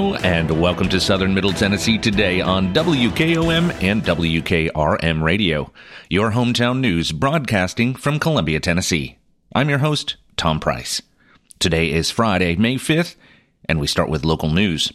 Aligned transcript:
And 0.00 0.50
welcome 0.62 0.88
to 0.88 0.98
Southern 0.98 1.34
Middle 1.34 1.52
Tennessee 1.52 1.98
today 1.98 2.40
on 2.40 2.72
WKOM 2.72 3.82
and 3.82 4.02
WKRM 4.02 5.22
Radio, 5.22 5.72
your 6.08 6.30
hometown 6.30 6.80
news 6.80 7.12
broadcasting 7.12 7.94
from 7.94 8.18
Columbia, 8.18 8.60
Tennessee. 8.60 9.18
I'm 9.54 9.68
your 9.68 9.80
host, 9.80 10.16
Tom 10.38 10.58
Price. 10.58 11.02
Today 11.58 11.92
is 11.92 12.10
Friday, 12.10 12.56
May 12.56 12.76
5th, 12.76 13.16
and 13.66 13.78
we 13.78 13.86
start 13.86 14.08
with 14.08 14.24
local 14.24 14.48
news. 14.48 14.90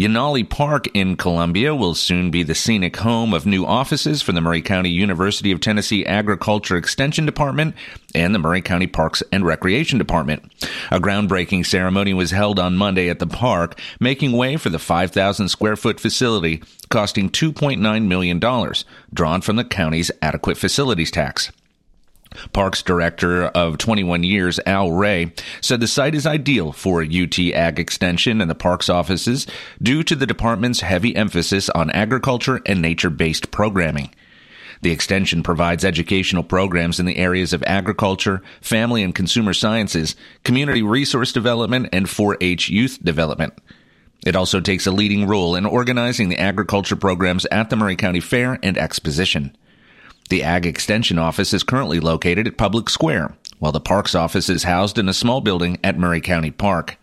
Yanahli 0.00 0.48
Park 0.48 0.86
in 0.94 1.14
Columbia 1.14 1.74
will 1.74 1.94
soon 1.94 2.30
be 2.30 2.42
the 2.42 2.54
scenic 2.54 2.96
home 2.96 3.34
of 3.34 3.44
new 3.44 3.66
offices 3.66 4.22
for 4.22 4.32
the 4.32 4.40
Maury 4.40 4.62
County 4.62 4.88
University 4.88 5.52
of 5.52 5.60
Tennessee 5.60 6.06
Agriculture 6.06 6.78
Extension 6.78 7.26
Department 7.26 7.74
and 8.14 8.34
the 8.34 8.38
Maury 8.38 8.62
County 8.62 8.86
Parks 8.86 9.22
and 9.30 9.44
Recreation 9.44 9.98
Department. 9.98 10.50
A 10.90 10.98
groundbreaking 10.98 11.66
ceremony 11.66 12.14
was 12.14 12.30
held 12.30 12.58
on 12.58 12.78
Monday 12.78 13.10
at 13.10 13.18
the 13.18 13.26
park, 13.26 13.78
making 14.00 14.32
way 14.32 14.56
for 14.56 14.70
the 14.70 14.78
5,000 14.78 15.50
square 15.50 15.76
foot 15.76 16.00
facility 16.00 16.62
costing 16.88 17.28
$2.9 17.28 18.06
million, 18.06 18.72
drawn 19.12 19.42
from 19.42 19.56
the 19.56 19.64
county's 19.64 20.10
adequate 20.22 20.56
facilities 20.56 21.10
tax. 21.10 21.52
Parks 22.52 22.82
Director 22.82 23.46
of 23.46 23.78
21 23.78 24.22
years, 24.22 24.60
Al 24.66 24.92
Ray, 24.92 25.32
said 25.60 25.80
the 25.80 25.88
site 25.88 26.14
is 26.14 26.26
ideal 26.26 26.72
for 26.72 27.02
UT 27.02 27.38
Ag 27.38 27.78
Extension 27.78 28.40
and 28.40 28.50
the 28.50 28.54
Parks 28.54 28.88
offices 28.88 29.46
due 29.82 30.02
to 30.04 30.14
the 30.14 30.26
department's 30.26 30.80
heavy 30.80 31.14
emphasis 31.16 31.68
on 31.70 31.90
agriculture 31.90 32.60
and 32.66 32.80
nature 32.80 33.10
based 33.10 33.50
programming. 33.50 34.14
The 34.82 34.92
extension 34.92 35.42
provides 35.42 35.84
educational 35.84 36.42
programs 36.42 36.98
in 36.98 37.06
the 37.06 37.18
areas 37.18 37.52
of 37.52 37.62
agriculture, 37.66 38.42
family 38.62 39.02
and 39.02 39.14
consumer 39.14 39.52
sciences, 39.52 40.16
community 40.42 40.82
resource 40.82 41.32
development, 41.32 41.90
and 41.92 42.08
4 42.08 42.38
H 42.40 42.70
youth 42.70 42.98
development. 43.04 43.52
It 44.24 44.36
also 44.36 44.60
takes 44.60 44.86
a 44.86 44.92
leading 44.92 45.26
role 45.26 45.54
in 45.54 45.66
organizing 45.66 46.28
the 46.28 46.38
agriculture 46.38 46.96
programs 46.96 47.46
at 47.46 47.70
the 47.70 47.76
Maury 47.76 47.96
County 47.96 48.20
Fair 48.20 48.58
and 48.62 48.78
Exposition. 48.78 49.56
The 50.30 50.44
Ag 50.44 50.64
Extension 50.64 51.18
office 51.18 51.52
is 51.52 51.64
currently 51.64 51.98
located 51.98 52.46
at 52.46 52.56
Public 52.56 52.88
Square, 52.88 53.36
while 53.58 53.72
the 53.72 53.80
Parks 53.80 54.14
office 54.14 54.48
is 54.48 54.62
housed 54.62 54.96
in 54.96 55.08
a 55.08 55.12
small 55.12 55.40
building 55.40 55.76
at 55.82 55.98
Maury 55.98 56.20
County 56.20 56.52
Park. 56.52 56.96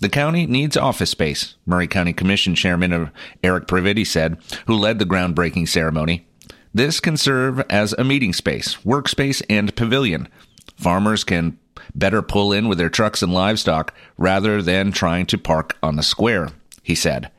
The 0.00 0.08
county 0.08 0.46
needs 0.46 0.74
office 0.74 1.10
space, 1.10 1.56
Maury 1.66 1.86
County 1.86 2.14
Commission 2.14 2.54
Chairman 2.54 3.10
Eric 3.44 3.66
Previti 3.66 4.06
said, 4.06 4.38
who 4.66 4.74
led 4.74 4.98
the 4.98 5.04
groundbreaking 5.04 5.68
ceremony. 5.68 6.26
This 6.72 6.98
can 6.98 7.18
serve 7.18 7.60
as 7.68 7.92
a 7.92 8.04
meeting 8.04 8.32
space, 8.32 8.76
workspace, 8.86 9.42
and 9.50 9.76
pavilion. 9.76 10.26
Farmers 10.76 11.24
can 11.24 11.58
better 11.94 12.22
pull 12.22 12.54
in 12.54 12.68
with 12.68 12.78
their 12.78 12.88
trucks 12.88 13.22
and 13.22 13.34
livestock 13.34 13.92
rather 14.16 14.62
than 14.62 14.92
trying 14.92 15.26
to 15.26 15.36
park 15.36 15.76
on 15.82 15.96
the 15.96 16.02
square, 16.02 16.48
he 16.82 16.94
said. 16.94 17.30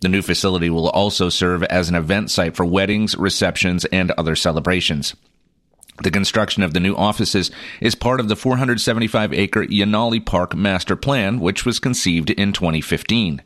The 0.00 0.08
new 0.08 0.22
facility 0.22 0.70
will 0.70 0.88
also 0.90 1.28
serve 1.28 1.62
as 1.64 1.88
an 1.88 1.96
event 1.96 2.30
site 2.30 2.54
for 2.54 2.64
weddings, 2.64 3.16
receptions, 3.16 3.84
and 3.86 4.12
other 4.12 4.36
celebrations. 4.36 5.16
The 6.04 6.12
construction 6.12 6.62
of 6.62 6.72
the 6.72 6.80
new 6.80 6.94
offices 6.94 7.50
is 7.80 7.96
part 7.96 8.20
of 8.20 8.28
the 8.28 8.36
475 8.36 9.34
acre 9.34 9.66
Yanahli 9.66 10.24
Park 10.24 10.54
Master 10.54 10.94
Plan, 10.94 11.40
which 11.40 11.66
was 11.66 11.80
conceived 11.80 12.30
in 12.30 12.52
2015. 12.52 13.42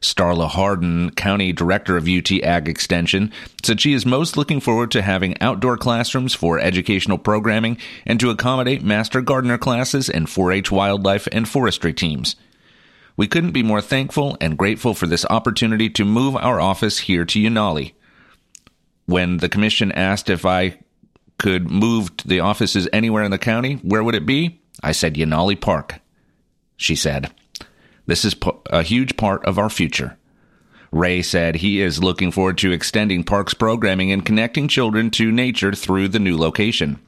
Starla 0.00 0.48
Harden, 0.48 1.10
County 1.10 1.52
Director 1.52 1.96
of 1.96 2.06
UT 2.06 2.30
Ag 2.30 2.68
Extension, 2.68 3.32
said 3.64 3.80
she 3.80 3.94
is 3.94 4.06
most 4.06 4.36
looking 4.36 4.60
forward 4.60 4.90
to 4.92 5.02
having 5.02 5.40
outdoor 5.40 5.76
classrooms 5.76 6.34
for 6.34 6.60
educational 6.60 7.18
programming 7.18 7.78
and 8.06 8.20
to 8.20 8.30
accommodate 8.30 8.84
Master 8.84 9.20
Gardener 9.22 9.58
classes 9.58 10.08
and 10.08 10.28
4 10.28 10.52
H 10.52 10.70
wildlife 10.70 11.26
and 11.32 11.48
forestry 11.48 11.92
teams. 11.92 12.36
We 13.16 13.28
couldn't 13.28 13.52
be 13.52 13.62
more 13.62 13.80
thankful 13.80 14.36
and 14.40 14.58
grateful 14.58 14.94
for 14.94 15.06
this 15.06 15.24
opportunity 15.30 15.88
to 15.90 16.04
move 16.04 16.34
our 16.36 16.60
office 16.60 16.98
here 16.98 17.24
to 17.24 17.38
Yanahli. 17.38 17.92
When 19.06 19.36
the 19.36 19.48
commission 19.48 19.92
asked 19.92 20.28
if 20.28 20.44
I 20.44 20.78
could 21.38 21.70
move 21.70 22.10
the 22.24 22.40
offices 22.40 22.88
anywhere 22.92 23.22
in 23.22 23.30
the 23.30 23.38
county, 23.38 23.74
where 23.76 24.02
would 24.02 24.14
it 24.14 24.26
be? 24.26 24.60
I 24.82 24.92
said 24.92 25.14
Yanahli 25.14 25.60
Park. 25.60 26.00
She 26.76 26.96
said, 26.96 27.32
This 28.06 28.24
is 28.24 28.34
a 28.70 28.82
huge 28.82 29.16
part 29.16 29.44
of 29.44 29.58
our 29.58 29.70
future. 29.70 30.16
Ray 30.90 31.22
said 31.22 31.56
he 31.56 31.80
is 31.80 32.02
looking 32.02 32.30
forward 32.30 32.58
to 32.58 32.72
extending 32.72 33.24
Park's 33.24 33.54
programming 33.54 34.12
and 34.12 34.24
connecting 34.24 34.68
children 34.68 35.10
to 35.12 35.32
nature 35.32 35.72
through 35.72 36.08
the 36.08 36.20
new 36.20 36.36
location. 36.36 37.00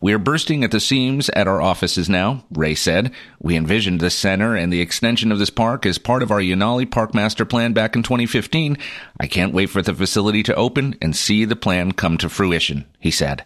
We 0.00 0.12
are 0.12 0.18
bursting 0.18 0.64
at 0.64 0.70
the 0.70 0.80
seams 0.80 1.28
at 1.30 1.48
our 1.48 1.60
offices 1.60 2.08
now, 2.08 2.44
Ray 2.50 2.74
said. 2.74 3.12
We 3.40 3.56
envisioned 3.56 4.00
this 4.00 4.14
center 4.14 4.56
and 4.56 4.72
the 4.72 4.80
extension 4.80 5.32
of 5.32 5.38
this 5.38 5.50
park 5.50 5.86
as 5.86 5.98
part 5.98 6.22
of 6.22 6.30
our 6.30 6.40
Yanahli 6.40 6.90
Park 6.90 7.14
Master 7.14 7.44
Plan 7.44 7.72
back 7.72 7.96
in 7.96 8.02
2015. 8.02 8.76
I 9.18 9.26
can't 9.26 9.54
wait 9.54 9.70
for 9.70 9.82
the 9.82 9.94
facility 9.94 10.42
to 10.44 10.54
open 10.54 10.96
and 11.00 11.14
see 11.16 11.44
the 11.44 11.56
plan 11.56 11.92
come 11.92 12.18
to 12.18 12.28
fruition, 12.28 12.86
he 12.98 13.10
said. 13.10 13.44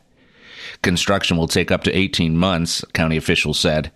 Construction 0.82 1.36
will 1.36 1.48
take 1.48 1.70
up 1.70 1.84
to 1.84 1.96
18 1.96 2.36
months, 2.36 2.84
county 2.92 3.16
officials 3.16 3.58
said. 3.58 3.90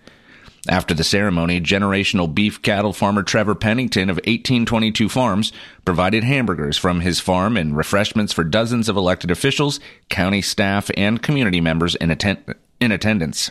After 0.66 0.92
the 0.92 1.04
ceremony, 1.04 1.60
generational 1.60 2.32
beef 2.32 2.60
cattle 2.62 2.92
farmer 2.92 3.22
Trevor 3.22 3.54
Pennington 3.54 4.10
of 4.10 4.16
1822 4.16 5.08
Farms 5.08 5.52
provided 5.84 6.24
hamburgers 6.24 6.76
from 6.76 7.00
his 7.00 7.20
farm 7.20 7.56
and 7.56 7.76
refreshments 7.76 8.32
for 8.32 8.44
dozens 8.44 8.88
of 8.88 8.96
elected 8.96 9.30
officials, 9.30 9.78
county 10.08 10.42
staff, 10.42 10.90
and 10.96 11.22
community 11.22 11.60
members 11.60 11.94
in, 11.94 12.10
atten- 12.10 12.42
in 12.80 12.92
attendance. 12.92 13.50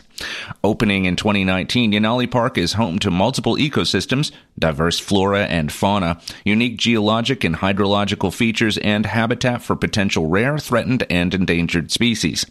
Opening 0.64 1.04
in 1.04 1.16
2019, 1.16 1.92
Yanahli 1.92 2.30
Park 2.30 2.56
is 2.56 2.74
home 2.74 2.98
to 3.00 3.10
multiple 3.10 3.56
ecosystems, 3.56 4.32
diverse 4.58 4.98
flora 4.98 5.44
and 5.44 5.70
fauna, 5.70 6.20
unique 6.44 6.76
geologic 6.76 7.44
and 7.44 7.56
hydrological 7.56 8.32
features, 8.32 8.78
and 8.78 9.06
habitat 9.06 9.62
for 9.62 9.76
potential 9.76 10.26
rare, 10.26 10.58
threatened, 10.58 11.04
and 11.10 11.34
endangered 11.34 11.90
species. 11.90 12.46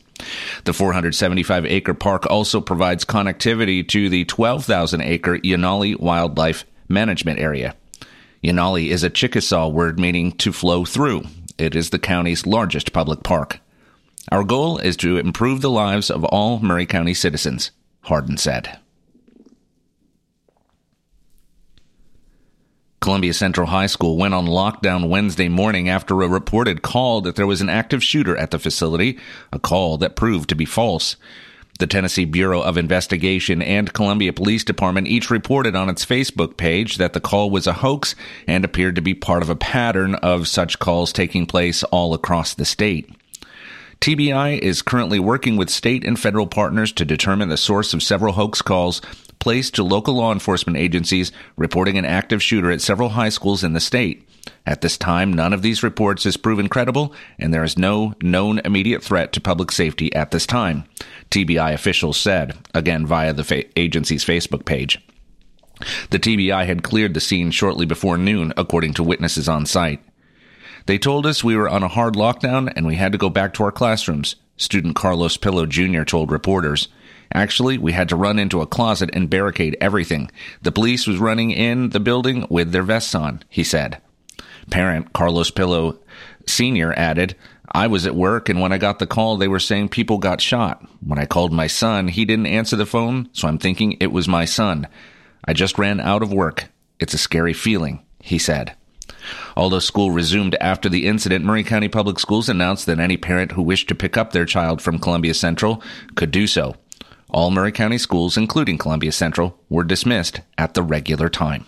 The 0.65 0.73
475 0.73 1.65
acre 1.65 1.93
park 1.93 2.25
also 2.29 2.61
provides 2.61 3.05
connectivity 3.05 3.87
to 3.89 4.09
the 4.09 4.25
12,000 4.25 5.01
acre 5.01 5.39
Yanahli 5.39 5.99
Wildlife 5.99 6.65
Management 6.87 7.39
Area. 7.39 7.75
Yanahli 8.43 8.89
is 8.89 9.03
a 9.03 9.09
Chickasaw 9.09 9.67
word 9.67 9.99
meaning 9.99 10.31
to 10.33 10.53
flow 10.53 10.85
through. 10.85 11.23
It 11.57 11.75
is 11.75 11.89
the 11.89 11.99
county's 11.99 12.45
largest 12.45 12.93
public 12.93 13.23
park. 13.23 13.59
Our 14.29 14.43
goal 14.43 14.77
is 14.77 14.97
to 14.97 15.17
improve 15.17 15.61
the 15.61 15.69
lives 15.69 16.09
of 16.09 16.25
all 16.25 16.59
Maury 16.59 16.85
County 16.85 17.13
citizens, 17.13 17.71
Hardin 18.01 18.37
said. 18.37 18.79
Columbia 22.99 23.33
Central 23.33 23.67
High 23.67 23.85
School 23.85 24.17
went 24.17 24.33
on 24.33 24.47
lockdown 24.47 25.07
Wednesday 25.07 25.47
morning 25.47 25.87
after 25.87 26.21
a 26.21 26.27
reported 26.27 26.81
call 26.81 27.21
that 27.21 27.37
there 27.37 27.47
was 27.47 27.61
an 27.61 27.69
active 27.69 28.03
shooter 28.03 28.35
at 28.35 28.51
the 28.51 28.59
facility, 28.59 29.17
a 29.53 29.59
call 29.59 29.97
that 29.99 30.17
proved 30.17 30.49
to 30.49 30.55
be 30.55 30.65
false. 30.65 31.15
The 31.79 31.87
Tennessee 31.87 32.25
Bureau 32.25 32.61
of 32.61 32.75
Investigation 32.75 33.61
and 33.61 33.93
Columbia 33.93 34.33
Police 34.33 34.65
Department 34.65 35.07
each 35.07 35.29
reported 35.29 35.73
on 35.73 35.87
its 35.87 36.05
Facebook 36.05 36.57
page 36.57 36.97
that 36.97 37.13
the 37.13 37.21
call 37.21 37.49
was 37.49 37.65
a 37.65 37.71
hoax 37.71 38.13
and 38.45 38.65
appeared 38.65 38.95
to 38.95 39.01
be 39.01 39.13
part 39.13 39.41
of 39.41 39.49
a 39.49 39.55
pattern 39.55 40.15
of 40.15 40.47
such 40.47 40.79
calls 40.79 41.13
taking 41.13 41.45
place 41.45 41.83
all 41.83 42.13
across 42.13 42.55
the 42.55 42.65
state. 42.65 43.09
TBI 43.99 44.59
is 44.59 44.81
currently 44.81 45.19
working 45.19 45.57
with 45.57 45.69
state 45.69 46.05
and 46.05 46.19
federal 46.19 46.47
partners 46.47 46.91
to 46.93 47.05
determine 47.05 47.49
the 47.49 47.57
source 47.57 47.93
of 47.93 48.03
several 48.03 48.33
hoax 48.33 48.61
calls 48.61 49.01
placed 49.39 49.75
to 49.75 49.83
local 49.83 50.15
law 50.15 50.31
enforcement 50.31 50.77
agencies 50.77 51.31
reporting 51.55 51.97
an 51.97 52.05
active 52.05 52.41
shooter 52.41 52.71
at 52.71 52.81
several 52.81 53.09
high 53.09 53.29
schools 53.29 53.63
in 53.63 53.73
the 53.73 53.79
state. 53.79 54.27
At 54.65 54.81
this 54.81 54.97
time, 54.97 55.33
none 55.33 55.53
of 55.53 55.61
these 55.61 55.83
reports 55.83 56.25
is 56.25 56.37
proven 56.37 56.69
credible, 56.69 57.13
and 57.37 57.53
there 57.53 57.63
is 57.63 57.77
no 57.77 58.13
known 58.21 58.59
immediate 58.59 59.03
threat 59.03 59.33
to 59.33 59.41
public 59.41 59.71
safety 59.71 60.13
at 60.13 60.31
this 60.31 60.45
time, 60.45 60.85
TBI 61.31 61.73
officials 61.73 62.17
said, 62.17 62.57
again 62.73 63.05
via 63.05 63.33
the 63.33 63.43
fa- 63.43 63.79
agency's 63.79 64.23
Facebook 64.23 64.65
page. 64.65 65.01
The 66.09 66.19
TBI 66.19 66.65
had 66.65 66.83
cleared 66.83 67.13
the 67.13 67.19
scene 67.19 67.51
shortly 67.51 67.85
before 67.85 68.17
noon, 68.17 68.53
according 68.57 68.93
to 68.95 69.03
witnesses 69.03 69.47
on 69.49 69.65
site. 69.65 70.01
They 70.87 70.97
told 70.97 71.25
us 71.25 71.43
we 71.43 71.57
were 71.57 71.67
on 71.67 71.83
a 71.83 71.89
hard 71.89 72.13
lockdown 72.13 72.71
and 72.73 72.87
we 72.87 72.95
had 72.95 73.11
to 73.11 73.17
go 73.17 73.29
back 73.29 73.53
to 73.53 73.63
our 73.63 73.73
classrooms, 73.73 74.37
student 74.55 74.95
Carlos 74.95 75.35
Pillow 75.35 75.65
Jr. 75.65 76.03
told 76.03 76.31
reporters. 76.31 76.87
Actually, 77.33 77.77
we 77.77 77.91
had 77.91 78.07
to 78.07 78.15
run 78.15 78.39
into 78.39 78.61
a 78.61 78.65
closet 78.65 79.09
and 79.11 79.29
barricade 79.29 79.75
everything. 79.81 80.31
The 80.61 80.71
police 80.71 81.05
was 81.05 81.17
running 81.17 81.51
in 81.51 81.89
the 81.89 81.99
building 81.99 82.47
with 82.49 82.71
their 82.71 82.83
vests 82.83 83.13
on, 83.13 83.43
he 83.49 83.65
said. 83.65 84.01
Parent 84.69 85.11
Carlos 85.11 85.51
Pillow 85.51 85.99
Sr. 86.45 86.93
added, 86.93 87.35
I 87.69 87.87
was 87.87 88.07
at 88.07 88.15
work 88.15 88.47
and 88.47 88.61
when 88.61 88.71
I 88.71 88.77
got 88.77 88.99
the 88.99 89.07
call, 89.07 89.35
they 89.35 89.49
were 89.49 89.59
saying 89.59 89.89
people 89.89 90.19
got 90.19 90.39
shot. 90.39 90.81
When 91.05 91.19
I 91.19 91.25
called 91.25 91.51
my 91.51 91.67
son, 91.67 92.07
he 92.07 92.23
didn't 92.23 92.45
answer 92.47 92.77
the 92.77 92.85
phone, 92.85 93.27
so 93.33 93.49
I'm 93.49 93.57
thinking 93.57 93.97
it 93.99 94.13
was 94.13 94.29
my 94.29 94.45
son. 94.45 94.87
I 95.43 95.51
just 95.51 95.77
ran 95.77 95.99
out 95.99 96.23
of 96.23 96.31
work. 96.31 96.69
It's 96.97 97.13
a 97.13 97.17
scary 97.17 97.51
feeling, 97.51 98.05
he 98.21 98.39
said. 98.39 98.73
Although 99.55 99.79
school 99.79 100.11
resumed 100.11 100.55
after 100.61 100.89
the 100.89 101.07
incident, 101.07 101.45
Maury 101.45 101.63
County 101.63 101.87
Public 101.87 102.19
Schools 102.19 102.49
announced 102.49 102.85
that 102.85 102.99
any 102.99 103.17
parent 103.17 103.53
who 103.53 103.61
wished 103.61 103.87
to 103.89 103.95
pick 103.95 104.17
up 104.17 104.31
their 104.31 104.45
child 104.45 104.81
from 104.81 104.99
Columbia 104.99 105.33
Central 105.33 105.81
could 106.15 106.31
do 106.31 106.47
so. 106.47 106.75
All 107.29 107.51
Maury 107.51 107.71
County 107.71 107.97
schools, 107.97 108.37
including 108.37 108.77
Columbia 108.77 109.11
Central, 109.11 109.59
were 109.69 109.83
dismissed 109.83 110.41
at 110.57 110.73
the 110.73 110.83
regular 110.83 111.29
time. 111.29 111.65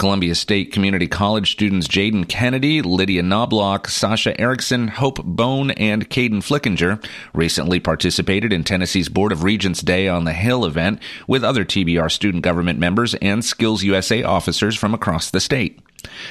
Columbia 0.00 0.34
State 0.34 0.72
Community 0.72 1.06
College 1.06 1.52
students 1.52 1.86
Jaden 1.86 2.26
Kennedy, 2.26 2.80
Lydia 2.80 3.22
Knobloch, 3.22 3.86
Sasha 3.86 4.40
Erickson, 4.40 4.88
Hope 4.88 5.22
Bone, 5.22 5.72
and 5.72 6.08
Caden 6.08 6.38
Flickinger 6.38 7.04
recently 7.34 7.80
participated 7.80 8.50
in 8.50 8.64
Tennessee's 8.64 9.10
Board 9.10 9.30
of 9.30 9.44
Regents 9.44 9.82
Day 9.82 10.08
on 10.08 10.24
the 10.24 10.32
Hill 10.32 10.64
event 10.64 11.02
with 11.28 11.44
other 11.44 11.66
TBR 11.66 12.10
student 12.10 12.42
government 12.42 12.78
members 12.78 13.14
and 13.16 13.44
Skills 13.44 13.84
USA 13.84 14.22
officers 14.22 14.74
from 14.74 14.94
across 14.94 15.30
the 15.30 15.38
state. 15.38 15.78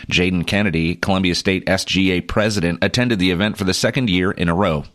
Jaden 0.07 0.47
Kennedy, 0.47 0.95
Columbia 0.95 1.35
State 1.35 1.67
SGA 1.67 2.27
president, 2.27 2.83
attended 2.83 3.19
the 3.19 3.29
event 3.29 3.55
for 3.55 3.65
the 3.65 3.75
second 3.75 4.09
year 4.09 4.31
in 4.31 4.49
a 4.49 4.55
row. 4.55 4.85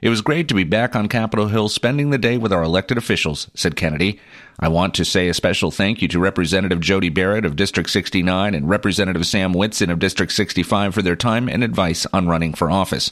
It 0.00 0.10
was 0.10 0.20
great 0.20 0.46
to 0.48 0.54
be 0.54 0.62
back 0.62 0.94
on 0.94 1.08
Capitol 1.08 1.48
Hill 1.48 1.68
spending 1.68 2.10
the 2.10 2.18
day 2.18 2.38
with 2.38 2.52
our 2.52 2.62
elected 2.62 2.96
officials, 2.96 3.50
said 3.54 3.74
Kennedy. 3.74 4.20
I 4.60 4.68
want 4.68 4.94
to 4.94 5.04
say 5.04 5.28
a 5.28 5.34
special 5.34 5.72
thank 5.72 6.00
you 6.00 6.06
to 6.08 6.20
Representative 6.20 6.78
Jody 6.78 7.08
Barrett 7.08 7.44
of 7.44 7.56
District 7.56 7.90
69 7.90 8.54
and 8.54 8.68
Representative 8.68 9.26
Sam 9.26 9.52
Whitson 9.52 9.90
of 9.90 9.98
District 9.98 10.30
65 10.30 10.94
for 10.94 11.02
their 11.02 11.16
time 11.16 11.48
and 11.48 11.64
advice 11.64 12.06
on 12.12 12.28
running 12.28 12.54
for 12.54 12.70
office. 12.70 13.10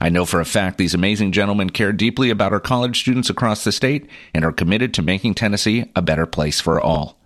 I 0.00 0.08
know 0.08 0.24
for 0.24 0.40
a 0.40 0.44
fact 0.44 0.78
these 0.78 0.94
amazing 0.94 1.30
gentlemen 1.30 1.70
care 1.70 1.92
deeply 1.92 2.30
about 2.30 2.52
our 2.52 2.60
college 2.60 3.00
students 3.00 3.30
across 3.30 3.62
the 3.62 3.70
state 3.70 4.08
and 4.34 4.44
are 4.44 4.52
committed 4.52 4.94
to 4.94 5.02
making 5.02 5.34
Tennessee 5.34 5.90
a 5.94 6.02
better 6.02 6.26
place 6.26 6.60
for 6.60 6.80
all. 6.80 7.16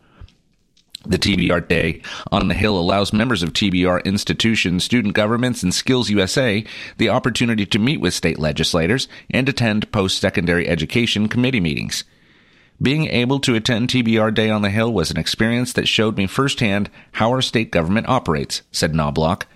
The 1.06 1.18
TBR 1.18 1.66
Day 1.66 2.02
on 2.30 2.48
the 2.48 2.54
Hill 2.54 2.78
allows 2.78 3.14
members 3.14 3.42
of 3.42 3.54
TBR 3.54 4.04
institutions, 4.04 4.84
student 4.84 5.14
governments, 5.14 5.62
and 5.62 5.72
Skills 5.72 6.10
USA 6.10 6.62
the 6.98 7.08
opportunity 7.08 7.64
to 7.64 7.78
meet 7.78 8.02
with 8.02 8.12
state 8.12 8.38
legislators 8.38 9.08
and 9.30 9.48
attend 9.48 9.90
post-secondary 9.92 10.68
education 10.68 11.26
committee 11.26 11.60
meetings. 11.60 12.04
Being 12.82 13.06
able 13.06 13.40
to 13.40 13.54
attend 13.54 13.88
TBR 13.88 14.34
Day 14.34 14.50
on 14.50 14.60
the 14.60 14.68
Hill 14.68 14.92
was 14.92 15.10
an 15.10 15.16
experience 15.16 15.72
that 15.72 15.88
showed 15.88 16.18
me 16.18 16.26
firsthand 16.26 16.90
how 17.12 17.30
our 17.30 17.42
state 17.42 17.70
government 17.70 18.08
operates, 18.08 18.60
said 18.70 18.94
Knobloch. 18.94 19.46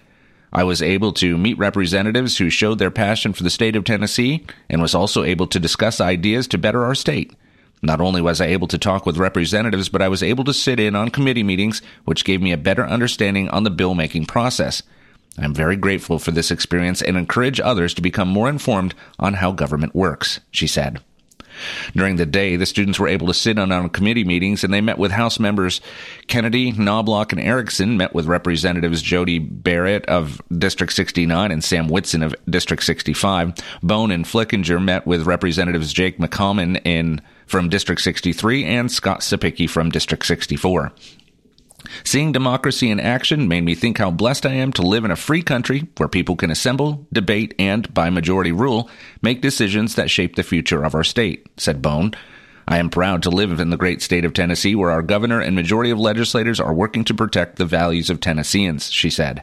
I 0.51 0.65
was 0.65 0.81
able 0.81 1.13
to 1.15 1.37
meet 1.37 1.59
representatives 1.59 2.39
who 2.39 2.49
showed 2.49 2.79
their 2.79 2.91
passion 2.91 3.35
for 3.35 3.43
the 3.43 3.51
state 3.51 3.77
of 3.77 3.85
Tennessee 3.85 4.47
and 4.71 4.81
was 4.81 4.95
also 4.95 5.25
able 5.25 5.47
to 5.49 5.61
discuss 5.61 6.01
ideas 6.01 6.47
to 6.49 6.59
better 6.59 6.85
our 6.85 6.95
state. 6.95 7.35
Not 7.85 8.01
only 8.01 8.23
was 8.23 8.41
I 8.41 8.47
able 8.47 8.67
to 8.69 8.79
talk 8.79 9.05
with 9.05 9.19
representatives, 9.19 9.91
but 9.91 10.01
I 10.01 10.09
was 10.09 10.23
able 10.23 10.45
to 10.45 10.55
sit 10.55 10.81
in 10.81 10.97
on 10.97 11.11
committee 11.11 11.43
meetings, 11.43 11.83
which 12.07 12.25
gave 12.25 12.41
me 12.41 12.51
a 12.51 12.57
better 12.57 12.87
understanding 12.87 13.51
on 13.51 13.65
the 13.65 13.71
bill 13.71 13.95
making 13.95 14.25
process. 14.25 14.83
I'm 15.37 15.53
very 15.53 15.77
grateful 15.77 16.19
for 16.19 16.31
this 16.31 16.51
experience 16.51 17.03
and 17.03 17.19
encourage 17.19 17.61
others 17.61 17.93
to 17.95 18.03
become 18.03 18.29
more 18.29 18.49
informed 18.49 18.95
on 19.19 19.35
how 19.35 19.53
government 19.53 19.95
works, 19.95 20.41
she 20.51 20.67
said. 20.67 21.01
During 21.95 22.17
the 22.17 22.27
day, 22.27 22.57
the 22.57 22.67
students 22.67 22.99
were 22.99 23.07
able 23.07 23.27
to 23.27 23.35
sit 23.35 23.59
in 23.59 23.71
on 23.71 23.89
committee 23.91 24.25
meetings 24.25 24.65
and 24.65 24.73
they 24.73 24.81
met 24.81 24.99
with 24.99 25.13
House 25.13 25.39
members 25.39 25.81
Kennedy, 26.27 26.73
Knobloch, 26.73 27.33
and 27.33 27.41
Erickson, 27.41 27.97
met 27.97 28.15
with 28.15 28.27
Representatives 28.27 29.03
Jody 29.03 29.39
Barrett 29.39 30.07
of 30.07 30.41
District 30.57 30.93
69 30.93 31.53
and 31.53 31.63
Sam 31.63 31.89
Whitson 31.89 32.23
of 32.23 32.35
District 32.49 32.83
65. 32.83 33.55
Bone 33.83 34.11
and 34.11 34.25
Flickinger 34.25 34.83
met 34.83 35.07
with 35.07 35.27
Representatives 35.27 35.93
Jake 35.93 36.19
McCalmon 36.19 36.81
in 36.85 37.21
from 37.47 37.69
District 37.69 38.01
63 38.01 38.65
and 38.65 38.91
Scott 38.91 39.21
Cepicky 39.21 39.69
from 39.69 39.91
District 39.91 40.25
64. 40.25 40.93
Seeing 42.03 42.33
democracy 42.33 42.91
in 42.91 42.99
action 42.99 43.47
made 43.47 43.63
me 43.63 43.75
think 43.75 43.99
how 43.99 44.11
blessed 44.11 44.47
I 44.47 44.55
am 44.55 44.73
to 44.75 44.83
live 44.83 45.05
in 45.05 45.11
a 45.11 45.17
free 45.17 45.43
country 45.43 45.89
where 45.97 46.09
people 46.09 46.37
can 46.37 46.51
assemble, 46.51 47.07
debate, 47.13 47.55
and, 47.59 47.93
by 47.93 48.11
majority 48.11 48.53
rule, 48.53 48.89
make 49.21 49.43
decisions 49.43 49.95
that 49.95 50.11
shape 50.11 50.37
the 50.37 50.43
future 50.43 50.83
of 50.83 50.95
our 50.95 51.05
state, 51.05 51.47
said 51.57 51.83
Bone. 51.83 52.15
I 52.67 52.79
am 52.79 52.89
proud 52.89 53.23
to 53.25 53.31
live 53.31 53.61
in 53.61 53.69
the 53.69 53.77
great 53.77 54.01
state 54.01 54.25
of 54.25 54.33
Tennessee 54.33 54.75
where 54.75 54.91
our 54.91 55.03
governor 55.03 55.41
and 55.41 55.55
majority 55.55 55.91
of 55.91 55.99
legislators 55.99 56.59
are 56.59 56.73
working 56.73 57.05
to 57.05 57.15
protect 57.15 57.57
the 57.57 57.67
values 57.67 58.09
of 58.09 58.21
Tennesseans, 58.21 58.91
she 58.91 59.11
said. 59.11 59.43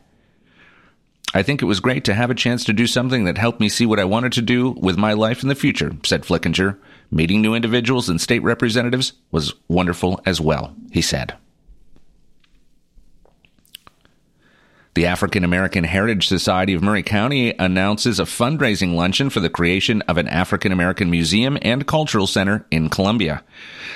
I 1.33 1.44
think 1.44 1.62
it 1.62 1.66
was 1.66 1.80
great 1.80 2.04
to 2.06 2.13
have 2.13 2.30
a 2.30 2.36
chance 2.36 2.66
to 2.66 2.74
do 2.74 2.86
something 2.86 3.24
that 3.24 3.38
helped 3.38 3.62
me 3.62 3.69
see 3.69 3.86
what 3.86 4.00
I 4.00 4.06
wanted 4.06 4.33
to 4.33 4.42
do 4.42 4.72
with 4.72 4.98
my 4.98 5.13
life 5.13 5.44
in 5.44 5.50
the 5.50 5.56
future, 5.56 5.94
said 6.04 6.24
Flickinger. 6.24 6.78
Meeting 7.10 7.42
new 7.42 7.54
individuals 7.54 8.10
and 8.10 8.19
state 8.19 8.44
representatives 8.44 9.13
was 9.31 9.54
wonderful 9.68 10.22
as 10.25 10.42
well, 10.42 10.75
he 10.92 11.01
said. 11.01 11.36
The 14.93 15.05
African 15.05 15.45
American 15.45 15.85
Heritage 15.85 16.27
Society 16.27 16.73
of 16.73 16.83
Maury 16.83 17.01
County 17.01 17.53
announces 17.57 18.19
a 18.19 18.23
fundraising 18.23 18.93
luncheon 18.93 19.29
for 19.29 19.39
the 19.39 19.49
creation 19.49 20.01
of 20.01 20.17
an 20.17 20.27
African 20.27 20.73
American 20.73 21.09
museum 21.09 21.57
and 21.61 21.88
cultural 21.88 22.27
center 22.27 22.65
in 22.71 22.89
Columbia. 22.89 23.41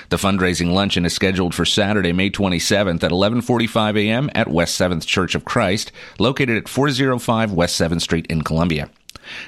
The 0.08 0.16
fundraising 0.16 0.72
luncheon 0.72 1.06
is 1.06 1.12
scheduled 1.12 1.54
for 1.54 1.66
Saturday, 1.66 2.14
May 2.14 2.30
27th 2.30 3.04
at 3.04 3.12
11:45 3.12 3.98
a.m. 4.00 4.30
at 4.34 4.48
West 4.48 4.80
7th 4.80 5.06
Church 5.06 5.36
of 5.36 5.44
Christ, 5.44 5.92
located 6.18 6.56
at 6.56 6.70
405 6.70 7.52
West 7.52 7.78
7th 7.78 8.00
Street 8.00 8.26
in 8.28 8.44
Columbia. 8.44 8.90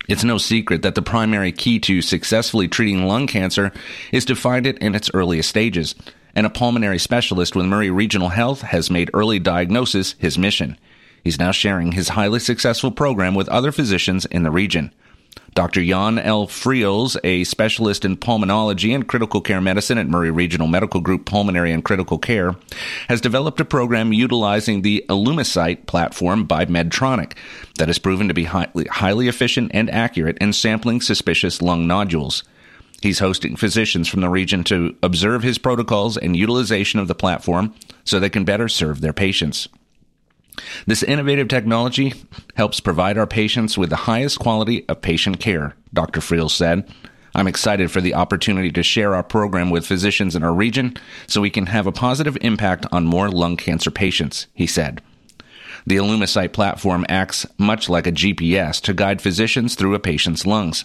It's 0.07 0.23
no 0.23 0.37
secret 0.37 0.83
that 0.83 0.97
the 0.97 1.01
primary 1.01 1.51
key 1.51 1.79
to 1.81 2.03
successfully 2.03 2.69
treating 2.69 3.07
lung 3.07 3.27
cancer 3.27 3.73
is 4.13 4.27
to 4.27 4.37
find 4.37 4.67
it 4.67 4.77
in 4.81 4.95
its 4.95 5.11
earliest 5.15 5.49
stages, 5.49 5.95
and 6.35 6.45
a 6.45 6.51
pulmonary 6.51 6.99
specialist 6.99 7.57
with 7.57 7.65
Maury 7.65 7.91
Regional 7.91 8.29
Health 8.29 8.61
has 8.61 8.91
made 8.91 9.09
early 9.15 9.39
diagnosis 9.39 10.15
his 10.19 10.37
mission. 10.37 10.77
He's 11.25 11.39
now 11.39 11.51
sharing 11.51 11.93
his 11.93 12.11
highly 12.11 12.39
successful 12.39 12.91
program 12.91 13.35
with 13.35 13.49
other 13.49 13.73
physicians 13.73 14.27
in 14.27 14.43
the 14.43 14.51
region. 14.51 14.93
Dr. 15.55 15.85
Jan 15.85 16.19
L. 16.19 16.49
Friels, 16.49 17.17
a 17.23 17.45
specialist 17.45 18.05
in 18.05 18.17
pulmonology 18.17 18.93
and 18.93 19.07
critical 19.07 19.41
care 19.41 19.61
medicine 19.61 19.99
at 19.99 20.09
Maury 20.09 20.33
Regional 20.33 20.67
Medical 20.67 21.01
Group 21.01 21.27
Pulmonary 21.27 21.71
and 21.71 21.85
Critical 21.85 22.19
Care, 22.19 22.57
has 23.09 23.21
developed 23.21 23.61
a 23.61 23.65
program 23.65 24.13
utilizing 24.13 24.83
the 24.83 25.05
Illumisite 25.09 25.87
platform 25.87 26.45
by 26.45 26.67
Medtronic 26.67 27.35
that 27.79 27.89
has 27.89 28.01
proven 28.01 28.27
to 28.29 28.35
be 28.35 28.45
highly, 28.45 28.85
highly 28.87 29.29
efficient 29.29 29.71
and 29.73 29.89
accurate 29.91 30.39
in 30.39 30.53
sampling 30.53 31.01
suspicious 31.01 31.63
lung 31.63 31.87
nodules. 31.87 32.43
He's 33.01 33.21
hosting 33.21 33.55
physicians 33.55 34.09
from 34.09 34.23
the 34.23 34.29
region 34.29 34.65
to 34.65 34.97
observe 35.03 35.43
his 35.45 35.59
protocols 35.59 36.17
and 36.17 36.37
utilization 36.37 36.99
of 36.99 37.07
the 37.07 37.15
platform 37.15 37.75
so 38.03 38.19
they 38.19 38.31
can 38.31 38.45
better 38.45 38.69
serve 38.69 39.01
their 39.01 39.13
patients. 39.13 39.69
This 40.87 41.03
innovative 41.03 41.49
technology 41.49 42.15
helps 42.55 42.81
provide 42.81 43.19
our 43.19 43.27
patients 43.27 43.77
with 43.77 43.91
the 43.91 43.97
highest 43.97 44.39
quality 44.39 44.85
of 44.89 45.03
patient 45.03 45.41
care, 45.41 45.75
Dr. 45.93 46.21
Friel 46.21 46.51
said. 46.51 46.89
I'm 47.35 47.49
excited 47.49 47.91
for 47.91 48.01
the 48.01 48.15
opportunity 48.15 48.71
to 48.71 48.83
share 48.83 49.15
our 49.15 49.25
program 49.25 49.71
with 49.71 49.87
physicians 49.87 50.37
in 50.37 50.45
our 50.45 50.55
region 50.55 50.97
so 51.27 51.41
we 51.41 51.51
can 51.51 51.67
have 51.67 51.87
a 51.87 51.93
positive 51.93 52.39
impact 52.41 52.87
on 52.93 53.07
more 53.07 53.29
lung 53.29 53.57
cancer 53.57 53.91
patients, 53.91 54.47
he 54.55 54.67
said. 54.67 55.03
The 55.87 55.97
Illumisite 55.97 56.53
platform 56.53 57.05
acts 57.09 57.45
much 57.59 57.89
like 57.89 58.07
a 58.07 58.13
GPS 58.13 58.81
to 58.83 58.95
guide 58.95 59.21
physicians 59.21 59.75
through 59.75 59.95
a 59.95 59.99
patient's 59.99 60.47
lungs. 60.47 60.85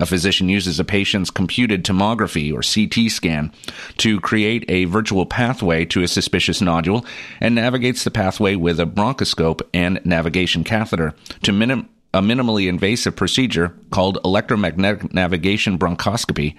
A 0.00 0.06
physician 0.06 0.48
uses 0.48 0.80
a 0.80 0.84
patient's 0.84 1.30
computed 1.30 1.84
tomography 1.84 2.52
or 2.52 2.62
CT 2.62 3.10
scan 3.10 3.52
to 3.98 4.18
create 4.18 4.64
a 4.68 4.86
virtual 4.86 5.26
pathway 5.26 5.84
to 5.84 6.02
a 6.02 6.08
suspicious 6.08 6.62
nodule 6.62 7.04
and 7.38 7.54
navigates 7.54 8.02
the 8.02 8.10
pathway 8.10 8.56
with 8.56 8.80
a 8.80 8.86
bronchoscope 8.86 9.60
and 9.74 10.00
navigation 10.06 10.64
catheter 10.64 11.14
to 11.42 11.52
minim- 11.52 11.88
a 12.14 12.22
minimally 12.22 12.66
invasive 12.66 13.14
procedure 13.14 13.74
called 13.90 14.18
electromagnetic 14.24 15.12
navigation 15.12 15.78
bronchoscopy, 15.78 16.56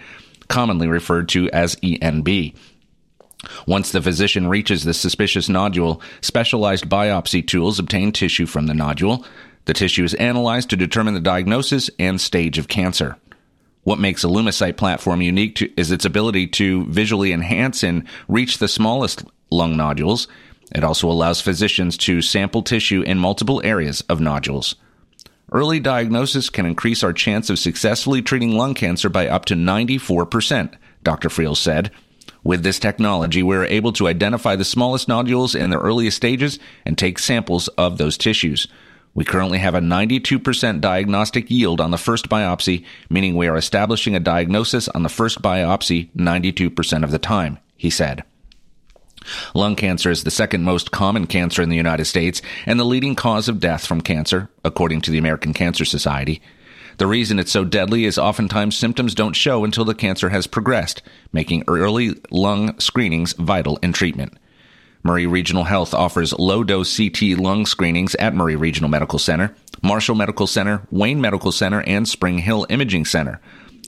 commonly 0.47 0.87
referred 0.87 1.27
to 1.29 1.49
as 1.49 1.75
ENB. 1.77 2.55
Once 3.65 3.91
the 3.91 4.03
physician 4.03 4.47
reaches 4.47 4.83
the 4.83 4.93
suspicious 4.93 5.49
nodule, 5.49 5.99
specialized 6.21 6.87
biopsy 6.87 7.45
tools 7.45 7.79
obtain 7.79 8.11
tissue 8.11 8.45
from 8.45 8.67
the 8.67 8.73
nodule. 8.75 9.25
The 9.65 9.73
tissue 9.73 10.03
is 10.03 10.13
analyzed 10.13 10.69
to 10.69 10.77
determine 10.77 11.15
the 11.15 11.19
diagnosis 11.19 11.89
and 11.97 12.21
stage 12.21 12.59
of 12.59 12.67
cancer. 12.67 13.17
What 13.83 13.99
makes 13.99 14.23
a 14.23 14.27
Illumisite 14.27 14.77
platform 14.77 15.21
unique 15.21 15.55
to, 15.55 15.71
is 15.79 15.91
its 15.91 16.05
ability 16.05 16.47
to 16.47 16.85
visually 16.85 17.31
enhance 17.31 17.83
and 17.83 18.07
reach 18.27 18.59
the 18.59 18.67
smallest 18.67 19.23
lung 19.49 19.75
nodules. 19.75 20.27
It 20.73 20.83
also 20.83 21.09
allows 21.09 21.41
physicians 21.41 21.97
to 21.97 22.21
sample 22.21 22.61
tissue 22.61 23.01
in 23.01 23.17
multiple 23.17 23.61
areas 23.63 24.01
of 24.01 24.21
nodules. 24.21 24.75
Early 25.51 25.79
diagnosis 25.79 26.49
can 26.49 26.65
increase 26.65 27.03
our 27.03 27.11
chance 27.11 27.49
of 27.49 27.59
successfully 27.59 28.21
treating 28.21 28.55
lung 28.55 28.73
cancer 28.73 29.09
by 29.09 29.27
up 29.27 29.45
to 29.45 29.55
94%, 29.55 30.75
Dr. 31.03 31.29
Friel 31.29 31.57
said. 31.57 31.91
With 32.43 32.63
this 32.63 32.79
technology, 32.79 33.43
we 33.43 33.55
are 33.55 33.65
able 33.65 33.91
to 33.93 34.07
identify 34.07 34.55
the 34.55 34.63
smallest 34.63 35.07
nodules 35.07 35.53
in 35.53 35.69
their 35.69 35.79
earliest 35.79 36.17
stages 36.17 36.57
and 36.85 36.97
take 36.97 37.19
samples 37.19 37.67
of 37.69 37.97
those 37.97 38.17
tissues. 38.17 38.67
We 39.13 39.25
currently 39.25 39.57
have 39.57 39.75
a 39.75 39.81
92% 39.81 40.79
diagnostic 40.79 41.51
yield 41.51 41.81
on 41.81 41.91
the 41.91 41.97
first 41.97 42.29
biopsy, 42.29 42.85
meaning 43.09 43.35
we 43.35 43.47
are 43.47 43.57
establishing 43.57 44.15
a 44.15 44.21
diagnosis 44.21 44.87
on 44.89 45.03
the 45.03 45.09
first 45.09 45.41
biopsy 45.41 46.09
92% 46.15 47.03
of 47.03 47.11
the 47.11 47.19
time, 47.19 47.59
he 47.75 47.89
said. 47.89 48.23
Lung 49.53 49.75
cancer 49.75 50.09
is 50.09 50.23
the 50.23 50.31
second 50.31 50.63
most 50.63 50.91
common 50.91 51.27
cancer 51.27 51.61
in 51.61 51.69
the 51.69 51.75
United 51.75 52.05
States 52.05 52.41
and 52.65 52.79
the 52.79 52.85
leading 52.85 53.15
cause 53.15 53.47
of 53.47 53.59
death 53.59 53.85
from 53.85 54.01
cancer, 54.01 54.49
according 54.63 55.01
to 55.01 55.11
the 55.11 55.17
American 55.17 55.53
Cancer 55.53 55.85
Society. 55.85 56.41
The 56.97 57.07
reason 57.07 57.39
it's 57.39 57.51
so 57.51 57.63
deadly 57.63 58.05
is 58.05 58.17
oftentimes 58.17 58.77
symptoms 58.77 59.15
don't 59.15 59.33
show 59.33 59.63
until 59.63 59.85
the 59.85 59.95
cancer 59.95 60.29
has 60.29 60.47
progressed, 60.47 61.01
making 61.31 61.63
early 61.67 62.19
lung 62.29 62.79
screenings 62.79 63.33
vital 63.33 63.77
in 63.77 63.93
treatment. 63.93 64.37
Maury 65.03 65.25
Regional 65.25 65.63
Health 65.63 65.93
offers 65.93 66.31
low 66.33 66.63
dose 66.63 66.95
CT 66.95 67.39
lung 67.39 67.65
screenings 67.65 68.13
at 68.15 68.35
Maury 68.35 68.55
Regional 68.55 68.89
Medical 68.89 69.17
Center, 69.17 69.55
Marshall 69.81 70.15
Medical 70.15 70.45
Center, 70.45 70.83
Wayne 70.91 71.19
Medical 71.19 71.51
Center, 71.51 71.81
and 71.81 72.07
Spring 72.07 72.37
Hill 72.37 72.67
Imaging 72.69 73.05
Center. 73.05 73.41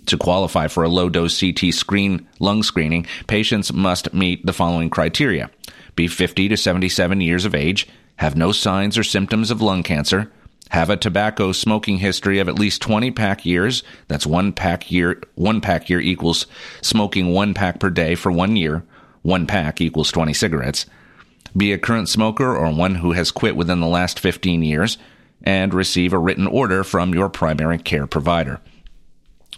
To 0.07 0.17
qualify 0.17 0.67
for 0.67 0.83
a 0.83 0.89
low 0.89 1.09
dose 1.09 1.39
CT 1.39 1.73
screen 1.73 2.27
lung 2.39 2.63
screening, 2.63 3.05
patients 3.27 3.71
must 3.71 4.13
meet 4.13 4.45
the 4.45 4.53
following 4.53 4.89
criteria 4.89 5.49
be 5.95 6.07
50 6.07 6.49
to 6.49 6.57
77 6.57 7.21
years 7.21 7.45
of 7.45 7.53
age, 7.53 7.87
have 8.15 8.35
no 8.35 8.51
signs 8.51 8.97
or 8.97 9.03
symptoms 9.03 9.51
of 9.51 9.61
lung 9.61 9.83
cancer, 9.83 10.31
have 10.69 10.89
a 10.89 10.97
tobacco 10.97 11.51
smoking 11.51 11.97
history 11.97 12.39
of 12.39 12.49
at 12.49 12.57
least 12.57 12.81
20 12.81 13.11
pack 13.11 13.45
years. 13.45 13.83
That's 14.07 14.25
one 14.25 14.53
pack 14.53 14.89
year. 14.89 15.21
One 15.35 15.61
pack 15.61 15.87
year 15.87 15.99
equals 15.99 16.47
smoking 16.81 17.31
one 17.31 17.53
pack 17.53 17.79
per 17.79 17.91
day 17.91 18.15
for 18.15 18.31
one 18.31 18.55
year. 18.55 18.83
One 19.21 19.45
pack 19.45 19.81
equals 19.81 20.11
20 20.11 20.33
cigarettes 20.33 20.87
be 21.55 21.73
a 21.73 21.77
current 21.77 22.09
smoker 22.09 22.55
or 22.55 22.73
one 22.73 22.95
who 22.95 23.11
has 23.13 23.31
quit 23.31 23.55
within 23.55 23.79
the 23.79 23.87
last 23.87 24.19
15 24.19 24.63
years, 24.63 24.97
and 25.43 25.73
receive 25.73 26.13
a 26.13 26.17
written 26.17 26.47
order 26.47 26.83
from 26.83 27.13
your 27.13 27.29
primary 27.29 27.77
care 27.77 28.07
provider. 28.07 28.59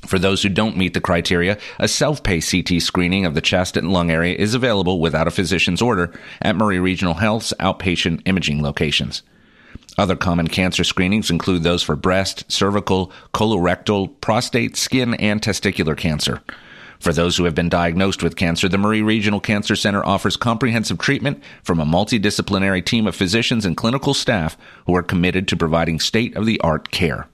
For 0.07 0.19
those 0.19 0.43
who 0.43 0.49
don't 0.49 0.77
meet 0.77 0.93
the 0.93 1.01
criteria, 1.01 1.57
a 1.79 1.87
self 1.87 2.21
pay 2.21 2.39
CT 2.39 2.81
screening 2.81 3.25
of 3.25 3.33
the 3.33 3.41
chest 3.41 3.75
and 3.77 3.91
lung 3.91 4.11
area 4.11 4.35
is 4.35 4.53
available 4.53 4.99
without 4.99 5.27
a 5.27 5.31
physician's 5.31 5.81
order 5.81 6.13
at 6.41 6.55
Maury 6.55 6.79
Regional 6.79 7.15
Health's 7.15 7.53
outpatient 7.59 8.21
imaging 8.25 8.61
locations. 8.61 9.23
Other 9.97 10.15
common 10.15 10.47
cancer 10.47 10.83
screenings 10.83 11.31
include 11.31 11.63
those 11.63 11.81
for 11.81 11.95
breast, 11.95 12.51
cervical, 12.51 13.11
colorectal, 13.33 14.19
prostate, 14.21 14.75
skin, 14.75 15.13
and 15.15 15.41
testicular 15.41 15.97
cancer. 15.97 16.41
For 17.05 17.13
those 17.13 17.38
who 17.38 17.43
have 17.43 17.53
been 17.53 17.69
diagnosed 17.69 18.24
with 18.24 18.35
cancer, 18.35 18.67
the 18.67 18.79
Maury 18.79 19.03
Regional 19.03 19.39
Cancer 19.39 19.75
Center 19.75 20.03
offers 20.03 20.35
comprehensive 20.35 20.97
treatment 20.97 21.43
from 21.62 21.79
a 21.79 21.85
multidisciplinary 21.85 22.83
team 22.83 23.05
of 23.05 23.15
physicians 23.15 23.63
and 23.63 23.77
clinical 23.77 24.15
staff 24.15 24.57
who 24.88 24.95
are 24.95 25.03
committed 25.03 25.47
to 25.47 25.55
providing 25.55 26.00
state 26.00 26.35
of 26.35 26.47
the 26.47 26.59
art 26.62 26.89
care. 26.89 27.27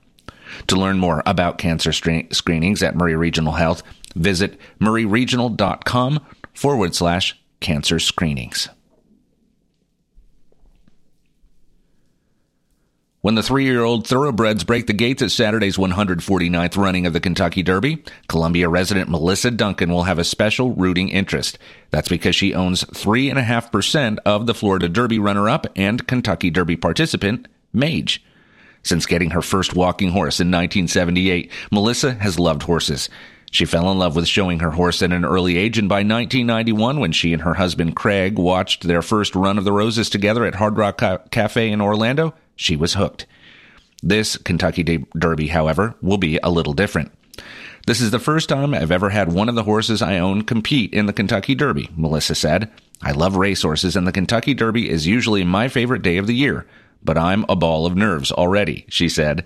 To 0.67 0.75
learn 0.75 0.99
more 0.99 1.23
about 1.25 1.57
cancer 1.57 1.93
screenings 1.93 2.83
at 2.83 2.97
Maury 2.97 3.15
Regional 3.15 3.53
Health, 3.53 3.81
visit 4.13 4.59
mauryregional.com 4.81 6.19
forward 6.53 6.93
slash 6.93 7.39
cancer 7.61 7.97
screenings. 7.97 8.67
When 13.21 13.35
the 13.35 13.43
three 13.43 13.65
year 13.65 13.83
old 13.83 14.07
thoroughbreds 14.07 14.63
break 14.63 14.87
the 14.87 14.93
gates 14.93 15.21
at 15.21 15.29
Saturday's 15.29 15.77
149th 15.77 16.75
running 16.75 17.05
of 17.05 17.13
the 17.13 17.19
Kentucky 17.19 17.61
Derby, 17.61 18.03
Columbia 18.27 18.67
resident 18.67 19.11
Melissa 19.11 19.51
Duncan 19.51 19.91
will 19.91 20.05
have 20.05 20.17
a 20.17 20.23
special 20.23 20.73
rooting 20.73 21.09
interest. 21.09 21.59
That's 21.91 22.07
because 22.07 22.35
she 22.35 22.55
owns 22.55 22.83
3.5% 22.83 24.17
of 24.25 24.47
the 24.47 24.55
Florida 24.55 24.89
Derby 24.89 25.19
runner 25.19 25.49
up 25.49 25.67
and 25.75 26.07
Kentucky 26.07 26.49
Derby 26.49 26.75
participant, 26.75 27.47
Mage. 27.71 28.23
Since 28.81 29.05
getting 29.05 29.29
her 29.29 29.43
first 29.43 29.75
walking 29.75 30.09
horse 30.09 30.39
in 30.39 30.47
1978, 30.47 31.51
Melissa 31.71 32.15
has 32.15 32.39
loved 32.39 32.63
horses. 32.63 33.07
She 33.51 33.65
fell 33.65 33.91
in 33.91 33.99
love 33.99 34.15
with 34.15 34.27
showing 34.27 34.61
her 34.61 34.71
horse 34.71 35.03
at 35.03 35.11
an 35.11 35.25
early 35.25 35.57
age, 35.57 35.77
and 35.77 35.87
by 35.87 35.97
1991, 35.97 36.99
when 36.99 37.11
she 37.11 37.33
and 37.33 37.43
her 37.43 37.53
husband 37.53 37.95
Craig 37.95 38.39
watched 38.39 38.87
their 38.87 39.03
first 39.03 39.35
run 39.35 39.59
of 39.59 39.63
the 39.63 39.71
Roses 39.71 40.09
together 40.09 40.43
at 40.43 40.55
Hard 40.55 40.77
Rock 40.77 40.99
Cafe 41.29 41.69
in 41.69 41.81
Orlando, 41.81 42.33
she 42.61 42.75
was 42.75 42.93
hooked. 42.93 43.25
This 44.03 44.37
Kentucky 44.37 44.83
Derby, 45.17 45.47
however, 45.47 45.95
will 46.01 46.17
be 46.17 46.39
a 46.43 46.49
little 46.49 46.73
different. 46.73 47.11
This 47.87 47.99
is 47.99 48.11
the 48.11 48.19
first 48.19 48.49
time 48.49 48.73
I've 48.73 48.91
ever 48.91 49.09
had 49.09 49.31
one 49.31 49.49
of 49.49 49.55
the 49.55 49.63
horses 49.63 50.01
I 50.01 50.19
own 50.19 50.43
compete 50.43 50.93
in 50.93 51.07
the 51.07 51.13
Kentucky 51.13 51.55
Derby, 51.55 51.89
Melissa 51.95 52.35
said. 52.35 52.71
I 53.01 53.11
love 53.11 53.35
racehorses, 53.35 53.95
and 53.95 54.05
the 54.05 54.11
Kentucky 54.11 54.53
Derby 54.53 54.89
is 54.89 55.07
usually 55.07 55.43
my 55.43 55.67
favorite 55.67 56.03
day 56.03 56.17
of 56.17 56.27
the 56.27 56.35
year, 56.35 56.67
but 57.03 57.17
I'm 57.17 57.45
a 57.49 57.55
ball 57.55 57.87
of 57.87 57.95
nerves 57.95 58.31
already, 58.31 58.85
she 58.87 59.09
said. 59.09 59.43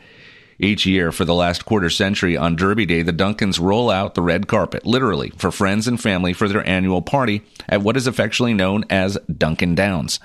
Each 0.59 0.85
year 0.85 1.13
for 1.13 1.23
the 1.23 1.33
last 1.33 1.65
quarter 1.65 1.89
century 1.89 2.35
on 2.35 2.57
Derby 2.57 2.85
Day, 2.85 3.01
the 3.01 3.13
Duncans 3.13 3.59
roll 3.59 3.89
out 3.89 4.13
the 4.13 4.21
red 4.21 4.47
carpet, 4.47 4.85
literally, 4.85 5.31
for 5.37 5.51
friends 5.51 5.87
and 5.87 6.01
family 6.01 6.33
for 6.33 6.49
their 6.49 6.67
annual 6.67 7.01
party 7.01 7.41
at 7.69 7.81
what 7.81 7.97
is 7.97 8.07
affectionately 8.07 8.53
known 8.53 8.83
as 8.89 9.17
Duncan 9.37 9.75
Downs. 9.75 10.19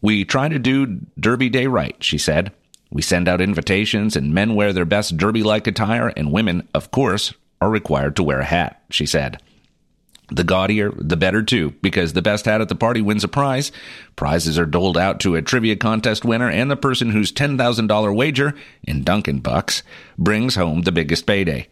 We 0.00 0.24
try 0.24 0.48
to 0.48 0.58
do 0.58 1.00
Derby 1.18 1.48
Day 1.48 1.66
right, 1.66 1.96
she 2.02 2.18
said. 2.18 2.52
We 2.90 3.02
send 3.02 3.28
out 3.28 3.40
invitations, 3.40 4.16
and 4.16 4.34
men 4.34 4.54
wear 4.54 4.72
their 4.72 4.84
best 4.84 5.16
Derby 5.16 5.42
like 5.42 5.66
attire, 5.66 6.08
and 6.16 6.32
women, 6.32 6.68
of 6.74 6.90
course, 6.90 7.34
are 7.60 7.70
required 7.70 8.16
to 8.16 8.22
wear 8.22 8.40
a 8.40 8.44
hat, 8.44 8.82
she 8.90 9.06
said. 9.06 9.40
The 10.28 10.44
gaudier, 10.44 10.92
the 10.96 11.16
better 11.16 11.42
too, 11.42 11.74
because 11.82 12.12
the 12.12 12.22
best 12.22 12.46
hat 12.46 12.60
at 12.60 12.68
the 12.68 12.74
party 12.74 13.00
wins 13.00 13.22
a 13.22 13.28
prize. 13.28 13.70
Prizes 14.16 14.58
are 14.58 14.66
doled 14.66 14.98
out 14.98 15.20
to 15.20 15.36
a 15.36 15.42
trivia 15.42 15.76
contest 15.76 16.24
winner 16.24 16.50
and 16.50 16.68
the 16.68 16.76
person 16.76 17.10
whose 17.10 17.32
$10,000 17.32 18.14
wager, 18.14 18.54
in 18.82 19.04
Duncan 19.04 19.38
bucks, 19.38 19.84
brings 20.18 20.56
home 20.56 20.82
the 20.82 20.90
biggest 20.90 21.26
payday. 21.26 21.68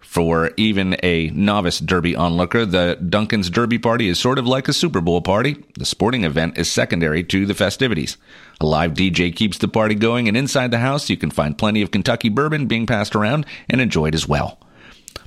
For 0.00 0.52
even 0.56 0.96
a 1.02 1.28
novice 1.30 1.80
Derby 1.80 2.16
onlooker, 2.16 2.64
the 2.64 2.96
Duncan's 2.96 3.50
Derby 3.50 3.78
party 3.78 4.08
is 4.08 4.18
sort 4.18 4.38
of 4.38 4.46
like 4.46 4.68
a 4.68 4.72
Super 4.72 5.00
Bowl 5.00 5.20
party. 5.20 5.62
The 5.78 5.84
sporting 5.84 6.24
event 6.24 6.56
is 6.56 6.70
secondary 6.70 7.22
to 7.24 7.46
the 7.46 7.54
festivities. 7.54 8.16
A 8.60 8.66
live 8.66 8.94
DJ 8.94 9.34
keeps 9.34 9.58
the 9.58 9.68
party 9.68 9.94
going, 9.94 10.26
and 10.26 10.36
inside 10.36 10.70
the 10.70 10.78
house, 10.78 11.10
you 11.10 11.16
can 11.16 11.30
find 11.30 11.58
plenty 11.58 11.82
of 11.82 11.90
Kentucky 11.90 12.28
bourbon 12.28 12.66
being 12.66 12.86
passed 12.86 13.14
around 13.14 13.44
and 13.68 13.80
enjoyed 13.80 14.14
as 14.14 14.26
well. 14.26 14.58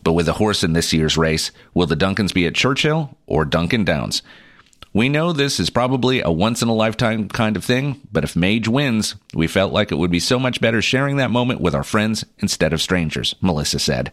But 0.04 0.14
with 0.14 0.28
a 0.28 0.34
horse 0.34 0.64
in 0.64 0.74
this 0.74 0.94
year's 0.94 1.18
race, 1.18 1.52
will 1.74 1.88
the 1.88 1.96
Duncans 1.96 2.34
be 2.34 2.48
at 2.48 2.56
Churchill 2.56 3.18
or 3.28 3.46
Duncan 3.46 3.84
Downs? 3.84 4.24
We 4.94 5.08
know 5.08 5.32
this 5.32 5.60
is 5.60 5.70
probably 5.70 6.22
a 6.22 6.32
once 6.32 6.62
in 6.62 6.68
a 6.68 6.74
lifetime 6.74 7.30
kind 7.30 7.56
of 7.56 7.64
thing, 7.64 8.02
but 8.12 8.26
if 8.26 8.36
Mage 8.36 8.68
wins, 8.68 9.16
we 9.34 9.48
felt 9.48 9.72
like 9.72 9.92
it 9.92 9.98
would 9.98 10.12
be 10.12 10.20
so 10.20 10.38
much 10.38 10.60
better 10.60 10.82
sharing 10.82 11.16
that 11.18 11.32
moment 11.32 11.62
with 11.62 11.74
our 11.74 11.84
friends 11.84 12.26
instead 12.40 12.74
of 12.74 12.82
strangers, 12.82 13.36
Melissa 13.40 13.80
said. 13.80 14.12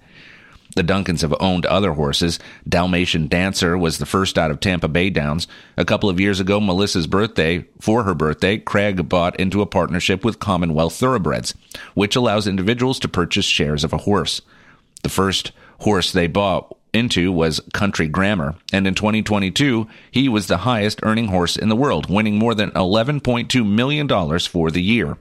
The 0.78 0.84
Duncans 0.84 1.22
have 1.22 1.34
owned 1.40 1.66
other 1.66 1.94
horses. 1.94 2.38
Dalmatian 2.68 3.26
Dancer 3.26 3.76
was 3.76 3.98
the 3.98 4.06
first 4.06 4.38
out 4.38 4.52
of 4.52 4.60
Tampa 4.60 4.86
Bay 4.86 5.10
Downs. 5.10 5.48
A 5.76 5.84
couple 5.84 6.08
of 6.08 6.20
years 6.20 6.38
ago, 6.38 6.60
Melissa's 6.60 7.08
birthday, 7.08 7.64
for 7.80 8.04
her 8.04 8.14
birthday, 8.14 8.58
Craig 8.58 9.08
bought 9.08 9.34
into 9.40 9.60
a 9.60 9.66
partnership 9.66 10.24
with 10.24 10.38
Commonwealth 10.38 10.94
Thoroughbreds, 10.94 11.52
which 11.94 12.14
allows 12.14 12.46
individuals 12.46 13.00
to 13.00 13.08
purchase 13.08 13.44
shares 13.44 13.82
of 13.82 13.92
a 13.92 13.96
horse. 13.96 14.40
The 15.02 15.08
first 15.08 15.50
horse 15.80 16.12
they 16.12 16.28
bought 16.28 16.76
into 16.92 17.32
was 17.32 17.58
Country 17.72 18.06
Grammar, 18.06 18.54
and 18.72 18.86
in 18.86 18.94
2022, 18.94 19.88
he 20.12 20.28
was 20.28 20.46
the 20.46 20.58
highest 20.58 21.00
earning 21.02 21.26
horse 21.26 21.56
in 21.56 21.70
the 21.70 21.74
world, 21.74 22.08
winning 22.08 22.38
more 22.38 22.54
than 22.54 22.70
$11.2 22.70 23.68
million 23.68 24.08
for 24.38 24.70
the 24.70 24.82
year. 24.82 25.18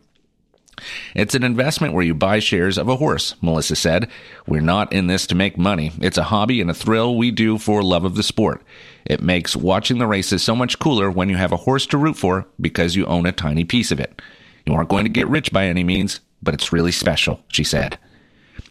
It's 1.15 1.35
an 1.35 1.43
investment 1.43 1.93
where 1.93 2.03
you 2.03 2.13
buy 2.13 2.39
shares 2.39 2.77
of 2.77 2.87
a 2.87 2.97
horse, 2.97 3.35
Melissa 3.41 3.75
said. 3.75 4.09
We're 4.45 4.61
not 4.61 4.93
in 4.93 5.07
this 5.07 5.27
to 5.27 5.35
make 5.35 5.57
money. 5.57 5.91
It's 6.01 6.17
a 6.17 6.23
hobby 6.23 6.61
and 6.61 6.69
a 6.69 6.75
thrill 6.75 7.15
we 7.17 7.31
do 7.31 7.57
for 7.57 7.81
love 7.81 8.05
of 8.05 8.15
the 8.15 8.23
sport. 8.23 8.63
It 9.05 9.21
makes 9.21 9.55
watching 9.55 9.97
the 9.97 10.07
races 10.07 10.43
so 10.43 10.55
much 10.55 10.79
cooler 10.79 11.09
when 11.09 11.29
you 11.29 11.37
have 11.37 11.51
a 11.51 11.57
horse 11.57 11.85
to 11.87 11.97
root 11.97 12.17
for 12.17 12.47
because 12.59 12.95
you 12.95 13.05
own 13.05 13.25
a 13.25 13.31
tiny 13.31 13.63
piece 13.63 13.91
of 13.91 13.99
it. 13.99 14.21
You 14.65 14.73
aren't 14.73 14.89
going 14.89 15.05
to 15.05 15.09
get 15.09 15.29
rich 15.29 15.51
by 15.51 15.65
any 15.65 15.83
means, 15.83 16.19
but 16.43 16.53
it's 16.53 16.73
really 16.73 16.91
special, 16.91 17.41
she 17.47 17.63
said. 17.63 17.97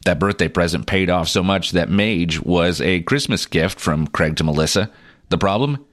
That 0.04 0.18
birthday 0.18 0.48
present 0.48 0.86
paid 0.86 1.10
off 1.10 1.28
so 1.28 1.42
much 1.42 1.72
that 1.72 1.88
Mage 1.88 2.40
was 2.40 2.80
a 2.80 3.00
Christmas 3.02 3.46
gift 3.46 3.80
from 3.80 4.06
Craig 4.06 4.36
to 4.36 4.44
Melissa. 4.44 4.90
The 5.30 5.38
problem? 5.38 5.84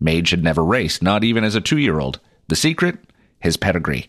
Mage 0.00 0.30
had 0.30 0.44
never 0.44 0.64
raced, 0.64 1.02
not 1.02 1.24
even 1.24 1.44
as 1.44 1.54
a 1.54 1.60
two 1.60 1.78
year 1.78 1.98
old. 1.98 2.20
The 2.48 2.56
secret? 2.56 2.98
His 3.40 3.56
pedigree. 3.56 4.08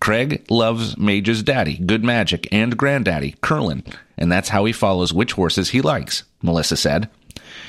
Craig 0.00 0.44
loves 0.50 0.96
Mage's 0.96 1.42
daddy, 1.42 1.76
Good 1.78 2.04
Magic, 2.04 2.48
and 2.52 2.76
granddaddy, 2.76 3.34
Curlin, 3.40 3.84
and 4.16 4.30
that's 4.30 4.48
how 4.48 4.64
he 4.64 4.72
follows 4.72 5.12
which 5.12 5.32
horses 5.32 5.70
he 5.70 5.80
likes, 5.80 6.24
Melissa 6.42 6.76
said. 6.76 7.10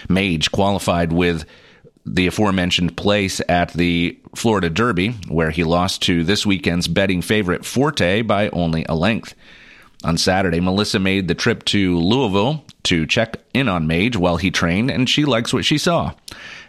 Mage 0.08 0.52
qualified 0.52 1.12
with 1.12 1.46
the 2.06 2.28
aforementioned 2.28 2.96
place 2.98 3.42
at 3.50 3.74
the 3.74 4.20
Florida 4.36 4.70
Derby, 4.70 5.10
where 5.28 5.52
he 5.52 5.64
lost 5.64 6.02
to 6.04 6.24
this 6.24 6.46
weekend's 6.46 6.88
betting 6.88 7.22
favorite 7.22 7.66
Forte 7.66 8.22
by 8.22 8.50
only 8.50 8.86
a 8.88 8.96
length. 8.96 9.36
On 10.04 10.18
Saturday, 10.18 10.60
Melissa 10.60 11.00
made 11.00 11.28
the 11.28 11.36
trip 11.36 11.66
to 11.66 12.00
Louisville 12.00 12.64
to 12.84 13.06
check 13.06 13.38
in 13.54 13.68
on 13.68 13.88
Mage 13.88 14.16
while 14.16 14.38
he 14.38 14.52
trained, 14.52 14.90
and 14.90 15.10
she 15.10 15.26
likes 15.26 15.54
what 15.54 15.66
she 15.66 15.78
saw. 15.78 16.14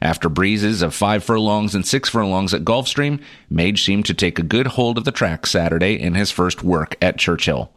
After 0.03 0.29
breezes 0.29 0.83
of 0.83 0.95
five 0.95 1.23
furlongs 1.23 1.75
and 1.75 1.87
six 1.87 2.09
furlongs 2.09 2.53
at 2.53 2.65
Gulfstream, 2.65 3.23
Mage 3.49 3.83
seemed 3.83 4.07
to 4.07 4.15
take 4.15 4.39
a 4.39 4.45
good 4.45 4.69
hold 4.69 4.99
of 4.99 5.05
the 5.05 5.13
track 5.13 5.47
Saturday 5.47 6.01
in 6.01 6.15
his 6.15 6.31
first 6.31 6.63
work 6.63 6.97
at 7.01 7.19
Churchill. 7.19 7.73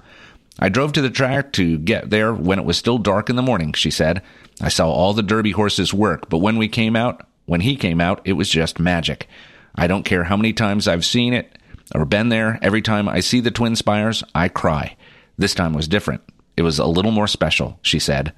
I 0.59 0.69
drove 0.69 0.93
to 0.93 1.01
the 1.01 1.09
track 1.09 1.51
to 1.53 1.77
get 1.77 2.09
there 2.09 2.33
when 2.33 2.59
it 2.59 2.65
was 2.65 2.77
still 2.77 2.97
dark 2.97 3.29
in 3.29 3.35
the 3.35 3.41
morning, 3.41 3.73
she 3.73 3.91
said. 3.91 4.21
I 4.61 4.69
saw 4.69 4.89
all 4.89 5.13
the 5.13 5.23
Derby 5.23 5.51
horses 5.51 5.93
work, 5.93 6.29
but 6.29 6.39
when 6.39 6.57
we 6.57 6.67
came 6.67 6.95
out, 6.95 7.25
when 7.45 7.61
he 7.61 7.75
came 7.75 7.99
out, 7.99 8.21
it 8.25 8.33
was 8.33 8.49
just 8.49 8.79
magic. 8.79 9.27
I 9.75 9.87
don't 9.87 10.03
care 10.03 10.25
how 10.25 10.37
many 10.37 10.53
times 10.53 10.87
I've 10.87 11.05
seen 11.05 11.33
it 11.33 11.57
or 11.93 12.05
been 12.05 12.29
there, 12.29 12.59
every 12.61 12.81
time 12.81 13.07
I 13.07 13.19
see 13.19 13.39
the 13.39 13.51
Twin 13.51 13.75
Spires, 13.75 14.23
I 14.33 14.47
cry. 14.47 14.95
This 15.37 15.53
time 15.53 15.73
was 15.73 15.87
different. 15.87 16.21
It 16.55 16.61
was 16.61 16.79
a 16.79 16.85
little 16.85 17.11
more 17.11 17.27
special, 17.27 17.79
she 17.81 17.99
said. 17.99 18.33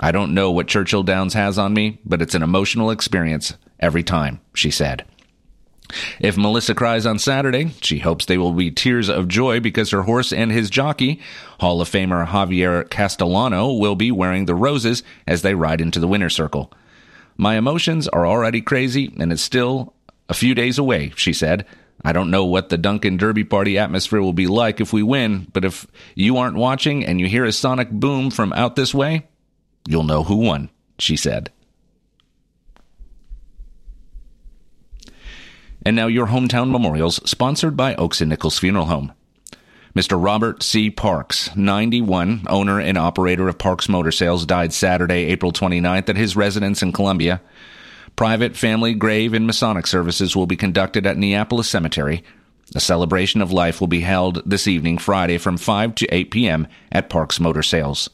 I 0.00 0.10
don't 0.10 0.34
know 0.34 0.50
what 0.50 0.68
Churchill 0.68 1.02
Downs 1.02 1.34
has 1.34 1.58
on 1.58 1.74
me, 1.74 2.00
but 2.04 2.22
it's 2.22 2.34
an 2.34 2.42
emotional 2.42 2.90
experience 2.90 3.54
every 3.78 4.02
time, 4.02 4.40
she 4.54 4.70
said. 4.70 5.04
If 6.20 6.38
Melissa 6.38 6.74
cries 6.74 7.04
on 7.04 7.18
Saturday, 7.18 7.72
she 7.82 7.98
hopes 7.98 8.24
they 8.24 8.38
will 8.38 8.52
be 8.52 8.70
tears 8.70 9.10
of 9.10 9.28
joy 9.28 9.60
because 9.60 9.90
her 9.90 10.02
horse 10.02 10.32
and 10.32 10.50
his 10.50 10.70
jockey, 10.70 11.20
Hall 11.60 11.80
of 11.80 11.90
Famer 11.90 12.26
Javier 12.26 12.88
Castellano, 12.88 13.72
will 13.72 13.94
be 13.94 14.10
wearing 14.10 14.46
the 14.46 14.54
roses 14.54 15.02
as 15.26 15.42
they 15.42 15.54
ride 15.54 15.80
into 15.80 16.00
the 16.00 16.08
winner's 16.08 16.34
circle. 16.34 16.72
My 17.36 17.56
emotions 17.56 18.08
are 18.08 18.26
already 18.26 18.62
crazy, 18.62 19.12
and 19.18 19.32
it's 19.32 19.42
still 19.42 19.94
a 20.28 20.34
few 20.34 20.54
days 20.54 20.78
away, 20.78 21.12
she 21.16 21.32
said. 21.32 21.66
I 22.04 22.12
don't 22.12 22.30
know 22.30 22.44
what 22.44 22.68
the 22.68 22.78
Duncan 22.78 23.16
Derby 23.16 23.44
Party 23.44 23.78
atmosphere 23.78 24.20
will 24.20 24.32
be 24.32 24.46
like 24.46 24.80
if 24.80 24.92
we 24.92 25.02
win, 25.02 25.46
but 25.52 25.64
if 25.64 25.86
you 26.14 26.36
aren't 26.36 26.56
watching 26.56 27.04
and 27.04 27.20
you 27.20 27.28
hear 27.28 27.44
a 27.44 27.52
sonic 27.52 27.90
boom 27.90 28.30
from 28.30 28.52
out 28.52 28.74
this 28.74 28.92
way, 28.92 29.28
you'll 29.86 30.02
know 30.02 30.24
who 30.24 30.36
won, 30.36 30.70
she 30.98 31.16
said. 31.16 31.50
And 35.84 35.96
now 35.96 36.06
your 36.06 36.28
hometown 36.28 36.70
memorials, 36.70 37.20
sponsored 37.28 37.76
by 37.76 37.94
Oakes 37.96 38.20
and 38.20 38.30
Nichols 38.30 38.58
Funeral 38.58 38.86
Home. 38.86 39.12
Mr. 39.94 40.22
Robert 40.22 40.62
C. 40.62 40.90
Parks, 40.90 41.54
91, 41.54 42.46
owner 42.48 42.80
and 42.80 42.96
operator 42.96 43.46
of 43.48 43.58
Parks 43.58 43.88
Motor 43.90 44.10
Sales, 44.10 44.46
died 44.46 44.72
Saturday, 44.72 45.26
April 45.26 45.52
29th 45.52 46.08
at 46.08 46.16
his 46.16 46.34
residence 46.34 46.82
in 46.82 46.92
Columbia. 46.92 47.42
Private, 48.16 48.56
family, 48.56 48.94
grave, 48.94 49.34
and 49.34 49.46
Masonic 49.46 49.86
services 49.86 50.36
will 50.36 50.46
be 50.46 50.56
conducted 50.56 51.06
at 51.06 51.16
Neapolis 51.16 51.68
Cemetery. 51.68 52.22
A 52.74 52.80
celebration 52.80 53.42
of 53.42 53.52
life 53.52 53.80
will 53.80 53.88
be 53.88 54.00
held 54.00 54.42
this 54.46 54.66
evening, 54.66 54.98
Friday, 54.98 55.38
from 55.38 55.56
5 55.56 55.94
to 55.96 56.14
8 56.14 56.30
p.m. 56.30 56.66
at 56.90 57.10
Parks 57.10 57.40
Motor 57.40 57.62
Sales. 57.62 58.08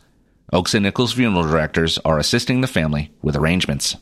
Oakes 0.53 0.75
and 0.75 0.85
Nichols 0.85 1.13
funeral 1.13 1.43
directors 1.43 1.99
are 2.05 2.19
assisting 2.19 2.61
the 2.61 2.67
family 2.67 3.11
with 3.23 3.37
arrangements. 3.37 3.97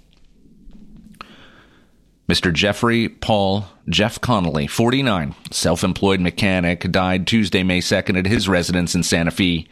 Mr. 2.28 2.52
Jeffrey 2.52 3.08
Paul 3.08 3.66
Jeff 3.88 4.20
Connolly, 4.20 4.66
49, 4.66 5.34
self 5.50 5.84
employed 5.84 6.20
mechanic, 6.20 6.90
died 6.90 7.26
Tuesday, 7.26 7.62
May 7.62 7.80
2nd 7.80 8.18
at 8.18 8.26
his 8.26 8.48
residence 8.48 8.94
in 8.94 9.02
Santa 9.02 9.30
Fe. 9.30 9.66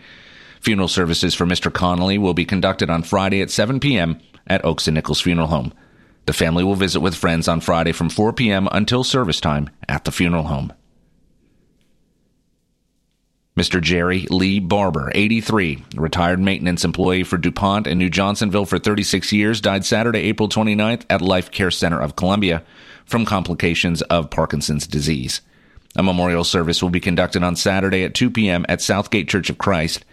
Funeral 0.61 0.89
services 0.89 1.35
for 1.35 1.47
Mr. 1.47 1.73
Connolly 1.73 2.17
will 2.17 2.35
be 2.35 2.45
conducted 2.45 2.91
on 2.91 3.03
Friday 3.03 3.43
at 3.43 3.51
7 3.51 3.81
p.m. 3.81 4.21
at 4.47 4.65
Oakes 4.65 4.87
and 4.87 4.95
Nichols 4.95 5.21
Funeral 5.21 5.49
Home. 5.49 5.73
The 6.27 6.33
family 6.33 6.65
will 6.65 6.75
visit 6.75 7.01
with 7.01 7.15
friends 7.15 7.49
on 7.49 7.61
Friday 7.61 7.93
from 7.93 8.09
4 8.09 8.33
p.m. 8.33 8.69
until 8.73 9.05
service 9.05 9.41
time 9.41 9.71
at 9.89 10.05
the 10.05 10.13
funeral 10.13 10.45
home. 10.45 10.73
Mr. 13.57 13.81
Jerry 13.81 14.27
Lee 14.31 14.59
Barber, 14.59 15.13
83, 15.15 15.85
retired 15.95 16.41
maintenance 16.41 16.85
employee 16.85 17.23
for 17.23 17.37
DuPont 17.37 17.87
and 17.87 18.01
New 18.01 18.11
Johnsonville 18.11 18.67
for 18.67 18.81
36 18.81 19.33
years, 19.33 19.61
died 19.61 19.85
Saturday, 19.85 20.21
April 20.21 20.49
29th 20.49 21.05
at 21.09 21.23
Life 21.23 21.53
Care 21.53 21.71
Center 21.71 22.01
of 22.01 22.17
Columbia 22.17 22.65
from 23.05 23.25
complications 23.25 24.03
of 24.03 24.31
Parkinson's 24.31 24.89
disease. 24.89 25.41
A 25.95 26.03
memorial 26.03 26.43
service 26.43 26.83
will 26.83 26.91
be 26.91 26.99
conducted 26.99 27.45
on 27.45 27.55
Saturday 27.55 28.03
at 28.03 28.15
2 28.15 28.31
p.m. 28.31 28.67
at 28.69 28.83
Southgate 28.83 29.29
Church 29.29 29.49
of 29.51 29.59
Christ. 29.59 30.05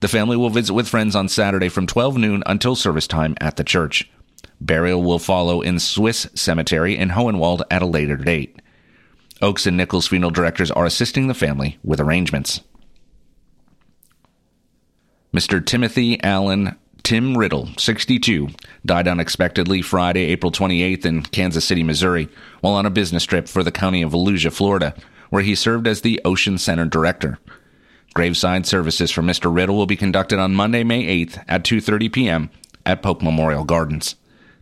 The 0.00 0.08
family 0.08 0.36
will 0.36 0.50
visit 0.50 0.74
with 0.74 0.88
friends 0.88 1.16
on 1.16 1.28
Saturday 1.28 1.70
from 1.70 1.86
12 1.86 2.18
noon 2.18 2.42
until 2.44 2.76
service 2.76 3.06
time 3.06 3.34
at 3.40 3.56
the 3.56 3.64
church. 3.64 4.10
Burial 4.60 5.02
will 5.02 5.18
follow 5.18 5.60
in 5.62 5.78
Swiss 5.78 6.28
Cemetery 6.34 6.96
in 6.96 7.10
Hohenwald 7.10 7.62
at 7.70 7.82
a 7.82 7.86
later 7.86 8.16
date. 8.16 8.60
Oakes 9.42 9.66
and 9.66 9.76
Nichols 9.76 10.08
funeral 10.08 10.30
directors 10.30 10.70
are 10.70 10.84
assisting 10.84 11.26
the 11.26 11.34
family 11.34 11.78
with 11.82 12.00
arrangements. 12.00 12.60
Mr. 15.32 15.64
Timothy 15.64 16.22
Allen 16.22 16.76
Tim 17.02 17.36
Riddle, 17.36 17.68
62, 17.78 18.48
died 18.84 19.08
unexpectedly 19.08 19.80
Friday, 19.82 20.26
April 20.26 20.52
28th 20.52 21.06
in 21.06 21.22
Kansas 21.22 21.64
City, 21.64 21.82
Missouri, 21.82 22.28
while 22.60 22.74
on 22.74 22.86
a 22.86 22.90
business 22.90 23.24
trip 23.24 23.48
for 23.48 23.62
the 23.62 23.72
county 23.72 24.02
of 24.02 24.12
Volusia, 24.12 24.52
Florida, 24.52 24.94
where 25.30 25.42
he 25.42 25.54
served 25.54 25.86
as 25.86 26.02
the 26.02 26.20
Ocean 26.24 26.58
Center 26.58 26.84
director. 26.84 27.38
Graveside 28.14 28.66
services 28.66 29.10
for 29.10 29.22
Mr. 29.22 29.54
Riddle 29.54 29.76
will 29.76 29.86
be 29.86 29.96
conducted 29.96 30.38
on 30.38 30.54
Monday, 30.54 30.84
May 30.84 31.24
8th 31.24 31.42
at 31.48 31.64
2:30 31.64 32.12
p.m. 32.12 32.50
at 32.84 33.02
Polk 33.02 33.22
Memorial 33.22 33.64
Gardens. 33.64 34.16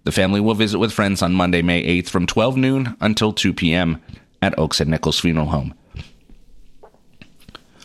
The 0.08 0.12
family 0.12 0.40
will 0.40 0.54
visit 0.54 0.78
with 0.78 0.94
friends 0.94 1.20
on 1.20 1.34
Monday, 1.34 1.60
May 1.60 1.84
8th 2.00 2.08
from 2.08 2.24
12 2.24 2.56
noon 2.56 2.96
until 2.98 3.30
2 3.30 3.52
p.m. 3.52 4.00
at 4.40 4.58
Oakes 4.58 4.80
and 4.80 4.88
Nichols 4.88 5.20
Funeral 5.20 5.48
Home. 5.48 5.74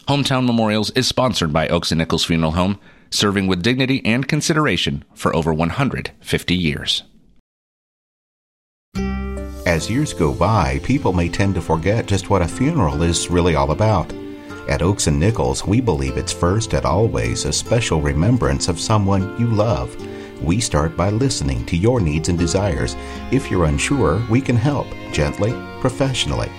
Hometown 0.08 0.46
Memorials 0.46 0.90
is 0.92 1.06
sponsored 1.06 1.52
by 1.52 1.68
Oakes 1.68 1.92
and 1.92 2.00
Nichols 2.00 2.24
Funeral 2.24 2.54
Home, 2.54 2.80
serving 3.10 3.48
with 3.48 3.62
dignity 3.62 4.02
and 4.06 4.26
consideration 4.26 5.04
for 5.14 5.36
over 5.36 5.54
150 5.54 6.56
years. 6.56 7.04
As 9.66 9.90
years 9.90 10.14
go 10.14 10.34
by, 10.34 10.80
people 10.82 11.12
may 11.12 11.28
tend 11.28 11.56
to 11.56 11.62
forget 11.62 12.06
just 12.06 12.30
what 12.30 12.42
a 12.42 12.48
funeral 12.48 13.04
is 13.04 13.30
really 13.30 13.56
all 13.56 13.72
about. 13.72 14.14
At 14.70 14.82
Oakes 14.82 15.08
and 15.08 15.20
Nichols, 15.20 15.68
we 15.68 15.82
believe 15.82 16.16
it's 16.16 16.32
first 16.32 16.74
and 16.74 16.86
always 16.86 17.44
a 17.44 17.52
special 17.52 18.00
remembrance 18.00 18.70
of 18.70 18.80
someone 18.80 19.38
you 19.38 19.48
love. 19.48 19.94
We 20.44 20.60
start 20.60 20.98
by 20.98 21.10
listening 21.10 21.66
to 21.68 21.78
your 21.78 22.02
needs 22.02 22.28
and 22.28 22.38
desires. 22.38 22.98
If 23.32 23.50
you're 23.50 23.64
unsure, 23.64 24.22
we 24.30 24.42
can 24.42 24.58
help 24.58 24.88
gently, 25.14 25.54
professionally. 25.80 26.52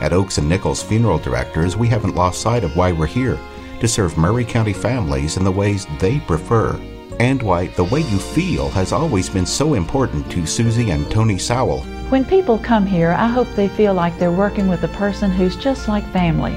At 0.00 0.14
Oakes 0.14 0.38
and 0.38 0.48
Nichols 0.48 0.82
Funeral 0.82 1.18
Directors, 1.18 1.76
we 1.76 1.86
haven't 1.86 2.14
lost 2.14 2.40
sight 2.40 2.64
of 2.64 2.76
why 2.76 2.92
we're 2.92 3.06
here 3.06 3.38
to 3.80 3.86
serve 3.86 4.16
Maury 4.16 4.46
County 4.46 4.72
families 4.72 5.36
in 5.36 5.44
the 5.44 5.50
ways 5.50 5.86
they 5.98 6.18
prefer. 6.20 6.80
And 7.20 7.42
why 7.42 7.66
the 7.66 7.84
way 7.84 8.00
you 8.00 8.18
feel 8.18 8.70
has 8.70 8.92
always 8.92 9.28
been 9.28 9.44
so 9.44 9.74
important 9.74 10.30
to 10.32 10.46
Susie 10.46 10.90
and 10.90 11.10
Tony 11.10 11.36
Sowell. 11.36 11.82
When 12.08 12.24
people 12.24 12.58
come 12.58 12.86
here, 12.86 13.10
I 13.12 13.28
hope 13.28 13.48
they 13.50 13.68
feel 13.68 13.92
like 13.92 14.18
they're 14.18 14.32
working 14.32 14.68
with 14.68 14.82
a 14.84 14.88
person 14.88 15.30
who's 15.30 15.56
just 15.56 15.88
like 15.88 16.10
family. 16.10 16.54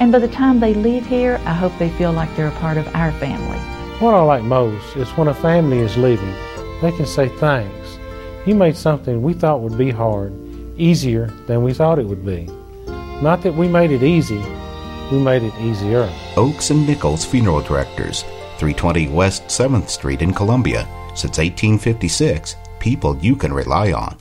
And 0.00 0.10
by 0.10 0.20
the 0.20 0.28
time 0.28 0.58
they 0.58 0.72
leave 0.72 1.04
here, 1.04 1.38
I 1.44 1.52
hope 1.52 1.76
they 1.78 1.90
feel 1.90 2.12
like 2.12 2.34
they're 2.34 2.48
a 2.48 2.60
part 2.60 2.78
of 2.78 2.88
our 2.94 3.12
family. 3.12 3.73
What 4.00 4.12
I 4.12 4.22
like 4.22 4.42
most 4.42 4.96
is 4.96 5.08
when 5.10 5.28
a 5.28 5.34
family 5.34 5.78
is 5.78 5.96
leaving, 5.96 6.34
they 6.82 6.90
can 6.90 7.06
say 7.06 7.28
thanks. 7.28 7.98
You 8.44 8.56
made 8.56 8.76
something 8.76 9.22
we 9.22 9.34
thought 9.34 9.60
would 9.60 9.78
be 9.78 9.90
hard 9.90 10.32
easier 10.76 11.28
than 11.46 11.62
we 11.62 11.72
thought 11.72 12.00
it 12.00 12.06
would 12.06 12.26
be. 12.26 12.46
Not 13.22 13.42
that 13.42 13.54
we 13.54 13.68
made 13.68 13.92
it 13.92 14.02
easy, 14.02 14.42
we 15.12 15.18
made 15.18 15.44
it 15.44 15.54
easier. 15.60 16.12
Oakes 16.36 16.70
and 16.70 16.84
Nichols 16.84 17.24
Funeral 17.24 17.60
Directors, 17.60 18.22
320 18.58 19.08
West 19.10 19.44
7th 19.44 19.88
Street 19.88 20.22
in 20.22 20.34
Columbia. 20.34 20.88
Since 21.10 21.38
1856, 21.38 22.56
people 22.80 23.16
you 23.18 23.36
can 23.36 23.52
rely 23.52 23.92
on. 23.92 24.18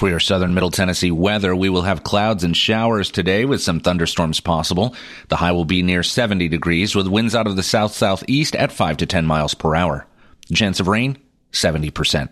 For 0.00 0.08
your 0.08 0.18
southern 0.18 0.54
middle 0.54 0.70
Tennessee 0.70 1.10
weather, 1.10 1.54
we 1.54 1.68
will 1.68 1.82
have 1.82 2.04
clouds 2.04 2.42
and 2.42 2.56
showers 2.56 3.10
today 3.10 3.44
with 3.44 3.60
some 3.60 3.80
thunderstorms 3.80 4.40
possible. 4.40 4.94
The 5.28 5.36
high 5.36 5.52
will 5.52 5.66
be 5.66 5.82
near 5.82 6.02
70 6.02 6.48
degrees 6.48 6.94
with 6.94 7.06
winds 7.06 7.34
out 7.34 7.46
of 7.46 7.54
the 7.54 7.62
south 7.62 7.92
southeast 7.92 8.56
at 8.56 8.72
5 8.72 8.96
to 8.96 9.04
10 9.04 9.26
miles 9.26 9.52
per 9.52 9.74
hour. 9.74 10.06
Chance 10.54 10.80
of 10.80 10.88
rain, 10.88 11.18
70%. 11.52 12.30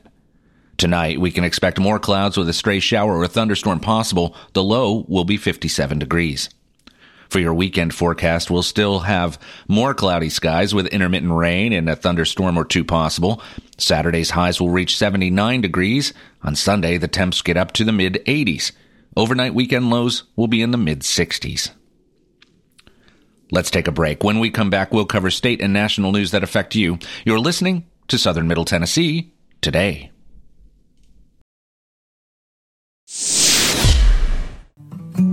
Tonight, 0.78 1.20
we 1.20 1.30
can 1.30 1.44
expect 1.44 1.78
more 1.78 1.98
clouds 1.98 2.38
with 2.38 2.48
a 2.48 2.54
stray 2.54 2.80
shower 2.80 3.18
or 3.18 3.26
thunderstorm 3.26 3.80
possible. 3.80 4.34
The 4.54 4.62
low 4.62 5.04
will 5.06 5.24
be 5.24 5.36
57 5.36 5.98
degrees. 5.98 6.48
For 7.28 7.40
your 7.40 7.52
weekend 7.52 7.94
forecast, 7.94 8.50
we'll 8.50 8.62
still 8.62 9.00
have 9.00 9.38
more 9.68 9.92
cloudy 9.92 10.30
skies 10.30 10.74
with 10.74 10.86
intermittent 10.86 11.32
rain 11.32 11.72
and 11.72 11.88
a 11.88 11.96
thunderstorm 11.96 12.58
or 12.58 12.64
two 12.64 12.84
possible. 12.84 13.42
Saturday's 13.76 14.30
highs 14.30 14.60
will 14.60 14.70
reach 14.70 14.96
79 14.96 15.60
degrees. 15.60 16.14
On 16.42 16.54
Sunday, 16.54 16.96
the 16.96 17.08
temps 17.08 17.42
get 17.42 17.58
up 17.58 17.72
to 17.72 17.84
the 17.84 17.92
mid 17.92 18.14
80s. 18.26 18.72
Overnight 19.16 19.54
weekend 19.54 19.90
lows 19.90 20.24
will 20.36 20.46
be 20.46 20.62
in 20.62 20.70
the 20.70 20.78
mid 20.78 21.00
60s. 21.00 21.70
Let's 23.50 23.70
take 23.70 23.88
a 23.88 23.92
break. 23.92 24.22
When 24.22 24.40
we 24.40 24.50
come 24.50 24.70
back, 24.70 24.92
we'll 24.92 25.06
cover 25.06 25.30
state 25.30 25.60
and 25.60 25.72
national 25.72 26.12
news 26.12 26.30
that 26.32 26.42
affect 26.42 26.74
you. 26.74 26.98
You're 27.24 27.40
listening 27.40 27.86
to 28.08 28.18
Southern 28.18 28.46
Middle 28.46 28.64
Tennessee 28.64 29.32
today. 29.60 30.12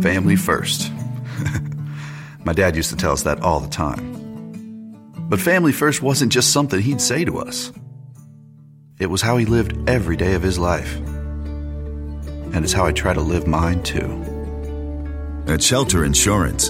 Family 0.01 0.35
first. 0.35 0.91
My 2.45 2.53
dad 2.53 2.75
used 2.75 2.91
to 2.91 2.95
tell 2.95 3.11
us 3.11 3.23
that 3.23 3.41
all 3.41 3.59
the 3.59 3.67
time. 3.67 4.13
But 5.27 5.41
family 5.41 5.71
first 5.71 6.03
wasn't 6.03 6.31
just 6.31 6.53
something 6.53 6.79
he'd 6.79 7.01
say 7.01 7.25
to 7.25 7.39
us, 7.39 7.71
it 8.99 9.07
was 9.07 9.21
how 9.21 9.37
he 9.37 9.45
lived 9.45 9.89
every 9.89 10.15
day 10.15 10.35
of 10.35 10.43
his 10.43 10.57
life. 10.59 10.95
And 10.95 12.63
it's 12.63 12.71
how 12.71 12.85
I 12.85 12.91
try 12.91 13.13
to 13.13 13.21
live 13.21 13.47
mine 13.47 13.83
too. 13.83 14.21
At 15.47 15.61
Shelter 15.61 16.05
Insurance, 16.05 16.69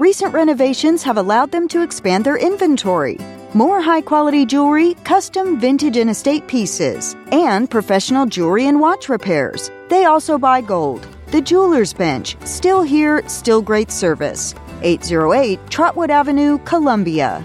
Recent 0.00 0.32
renovations 0.32 1.02
have 1.02 1.18
allowed 1.18 1.52
them 1.52 1.68
to 1.68 1.82
expand 1.82 2.24
their 2.24 2.38
inventory. 2.38 3.18
More 3.52 3.82
high 3.82 4.00
quality 4.00 4.46
jewelry, 4.46 4.94
custom 5.04 5.60
vintage 5.60 5.98
and 5.98 6.08
estate 6.08 6.46
pieces, 6.46 7.14
and 7.32 7.68
professional 7.68 8.24
jewelry 8.24 8.66
and 8.66 8.80
watch 8.80 9.10
repairs. 9.10 9.70
They 9.90 10.06
also 10.06 10.38
buy 10.38 10.62
gold. 10.62 11.06
The 11.26 11.42
Jewelers 11.42 11.92
Bench, 11.92 12.38
still 12.46 12.80
here, 12.80 13.22
still 13.28 13.60
great 13.60 13.90
service. 13.90 14.54
808 14.80 15.60
Trotwood 15.68 16.10
Avenue, 16.10 16.56
Columbia. 16.64 17.44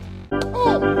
哦 0.31 1.00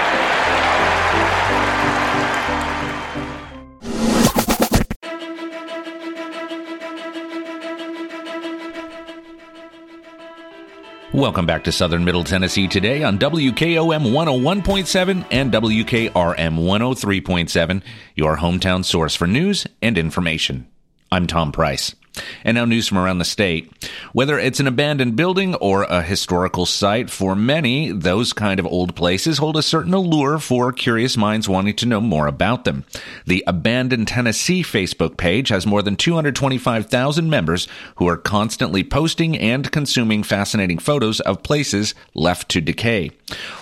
Welcome 11.13 11.45
back 11.45 11.65
to 11.65 11.73
Southern 11.73 12.05
Middle 12.05 12.23
Tennessee 12.23 12.69
today 12.69 13.03
on 13.03 13.19
WKOM 13.19 14.13
101.7 14.13 15.25
and 15.29 15.51
WKRM 15.51 16.09
103.7, 16.09 17.81
your 18.15 18.37
hometown 18.37 18.85
source 18.85 19.13
for 19.13 19.27
news 19.27 19.67
and 19.81 19.97
information. 19.97 20.67
I'm 21.11 21.27
Tom 21.27 21.51
Price. 21.51 21.95
And 22.43 22.55
now 22.55 22.65
news 22.65 22.87
from 22.87 22.97
around 22.97 23.19
the 23.19 23.25
state. 23.25 23.71
Whether 24.13 24.37
it's 24.37 24.59
an 24.59 24.67
abandoned 24.67 25.15
building 25.15 25.55
or 25.55 25.83
a 25.83 26.01
historical 26.01 26.65
site, 26.65 27.09
for 27.09 27.35
many, 27.35 27.91
those 27.91 28.33
kind 28.33 28.59
of 28.59 28.65
old 28.65 28.95
places 28.95 29.37
hold 29.37 29.55
a 29.55 29.61
certain 29.61 29.93
allure 29.93 30.37
for 30.39 30.73
curious 30.73 31.15
minds 31.15 31.47
wanting 31.47 31.75
to 31.77 31.85
know 31.85 32.01
more 32.01 32.27
about 32.27 32.65
them. 32.65 32.83
The 33.25 33.43
Abandoned 33.47 34.07
Tennessee 34.07 34.63
Facebook 34.63 35.17
page 35.17 35.49
has 35.49 35.65
more 35.65 35.81
than 35.81 35.95
225,000 35.95 37.29
members 37.29 37.67
who 37.95 38.07
are 38.07 38.17
constantly 38.17 38.83
posting 38.83 39.37
and 39.37 39.71
consuming 39.71 40.23
fascinating 40.23 40.79
photos 40.79 41.19
of 41.21 41.43
places 41.43 41.95
left 42.13 42.49
to 42.49 42.61
decay. 42.61 43.11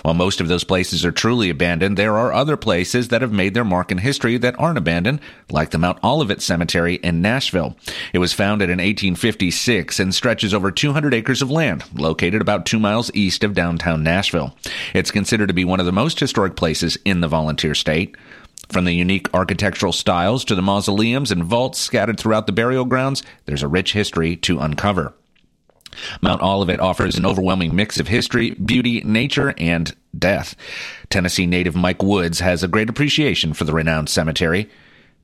While 0.02 0.14
most 0.14 0.40
of 0.40 0.48
those 0.48 0.64
places 0.64 1.04
are 1.04 1.12
truly 1.12 1.50
abandoned, 1.50 1.96
there 1.96 2.16
are 2.16 2.32
other 2.32 2.56
places 2.56 3.08
that 3.08 3.22
have 3.22 3.32
made 3.32 3.54
their 3.54 3.64
mark 3.64 3.92
in 3.92 3.98
history 3.98 4.36
that 4.38 4.58
aren't 4.58 4.78
abandoned, 4.78 5.20
like 5.50 5.70
the 5.70 5.78
Mount 5.78 6.02
Olivet 6.02 6.42
Cemetery 6.42 6.96
in 6.96 7.22
Nashville. 7.22 7.76
It 8.12 8.18
was 8.18 8.32
founded 8.40 8.70
in 8.70 8.78
1856 8.78 10.00
and 10.00 10.14
stretches 10.14 10.54
over 10.54 10.70
200 10.70 11.12
acres 11.12 11.42
of 11.42 11.50
land, 11.50 11.84
located 11.92 12.40
about 12.40 12.64
two 12.64 12.78
miles 12.78 13.10
east 13.12 13.44
of 13.44 13.52
downtown 13.52 14.02
Nashville. 14.02 14.56
It's 14.94 15.10
considered 15.10 15.48
to 15.48 15.52
be 15.52 15.66
one 15.66 15.78
of 15.78 15.84
the 15.84 15.92
most 15.92 16.18
historic 16.18 16.56
places 16.56 16.96
in 17.04 17.20
the 17.20 17.28
volunteer 17.28 17.74
state. 17.74 18.16
From 18.70 18.86
the 18.86 18.94
unique 18.94 19.28
architectural 19.34 19.92
styles 19.92 20.46
to 20.46 20.54
the 20.54 20.62
mausoleums 20.62 21.30
and 21.30 21.44
vaults 21.44 21.78
scattered 21.78 22.18
throughout 22.18 22.46
the 22.46 22.52
burial 22.54 22.86
grounds, 22.86 23.22
there's 23.44 23.62
a 23.62 23.68
rich 23.68 23.92
history 23.92 24.36
to 24.36 24.58
uncover. 24.58 25.12
Mount 26.22 26.40
Olivet 26.40 26.80
offers 26.80 27.18
an 27.18 27.26
overwhelming 27.26 27.76
mix 27.76 28.00
of 28.00 28.08
history, 28.08 28.52
beauty, 28.52 29.02
nature, 29.02 29.52
and 29.58 29.94
death. 30.18 30.56
Tennessee 31.10 31.44
native 31.44 31.76
Mike 31.76 32.02
Woods 32.02 32.40
has 32.40 32.62
a 32.62 32.68
great 32.68 32.88
appreciation 32.88 33.52
for 33.52 33.64
the 33.64 33.74
renowned 33.74 34.08
cemetery. 34.08 34.70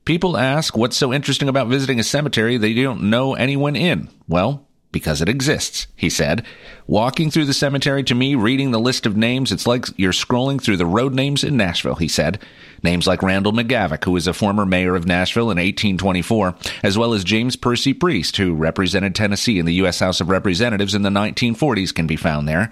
People 0.07 0.37
ask 0.37 0.77
what's 0.77 0.95
so 0.95 1.11
interesting 1.11 1.49
about 1.49 1.67
visiting 1.67 1.99
a 1.99 2.03
cemetery 2.03 2.55
they 2.55 2.73
don't 2.73 3.09
know 3.09 3.33
anyone 3.33 3.75
in. 3.75 4.07
Well, 4.25 4.65
because 4.93 5.21
it 5.21 5.27
exists, 5.27 5.87
he 5.97 6.09
said. 6.09 6.45
Walking 6.87 7.29
through 7.29 7.43
the 7.43 7.53
cemetery 7.53 8.05
to 8.05 8.15
me, 8.15 8.33
reading 8.33 8.71
the 8.71 8.79
list 8.79 9.05
of 9.05 9.17
names, 9.17 9.51
it's 9.51 9.67
like 9.67 9.85
you're 9.97 10.13
scrolling 10.13 10.63
through 10.63 10.77
the 10.77 10.85
road 10.85 11.13
names 11.13 11.43
in 11.43 11.57
Nashville, 11.57 11.95
he 11.95 12.07
said. 12.07 12.41
Names 12.83 13.05
like 13.05 13.21
Randall 13.21 13.51
McGavock, 13.51 14.05
who 14.05 14.11
was 14.11 14.27
a 14.27 14.33
former 14.33 14.65
mayor 14.65 14.95
of 14.95 15.05
Nashville 15.05 15.51
in 15.51 15.57
1824, 15.57 16.55
as 16.83 16.97
well 16.97 17.13
as 17.13 17.25
James 17.25 17.57
Percy 17.57 17.91
Priest, 17.91 18.37
who 18.37 18.55
represented 18.55 19.13
Tennessee 19.13 19.59
in 19.59 19.65
the 19.65 19.73
U.S. 19.73 19.99
House 19.99 20.21
of 20.21 20.29
Representatives 20.29 20.95
in 20.95 21.01
the 21.01 21.09
1940s, 21.09 21.93
can 21.93 22.07
be 22.07 22.15
found 22.15 22.47
there. 22.47 22.71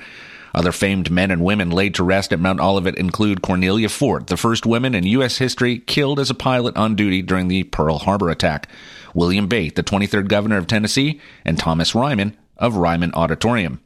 Other 0.55 0.71
famed 0.71 1.11
men 1.11 1.31
and 1.31 1.43
women 1.43 1.69
laid 1.69 1.95
to 1.95 2.03
rest 2.03 2.31
at 2.31 2.39
Mount 2.39 2.61
Olivet 2.61 2.95
include 2.95 3.41
Cornelia 3.41 3.89
Fort, 3.89 4.27
the 4.27 4.37
first 4.37 4.65
woman 4.65 4.95
in 4.95 5.03
U.S. 5.03 5.37
history 5.37 5.79
killed 5.79 6.17
as 6.17 6.29
a 6.29 6.33
pilot 6.33 6.77
on 6.77 6.95
duty 6.95 7.21
during 7.21 7.49
the 7.49 7.65
Pearl 7.65 7.97
Harbor 7.97 8.29
attack, 8.29 8.69
William 9.13 9.47
Bate, 9.47 9.75
the 9.75 9.83
23rd 9.83 10.29
governor 10.29 10.55
of 10.57 10.65
Tennessee, 10.65 11.19
and 11.43 11.59
Thomas 11.59 11.93
Ryman 11.93 12.37
of 12.55 12.77
Ryman 12.77 13.13
Auditorium. 13.13 13.81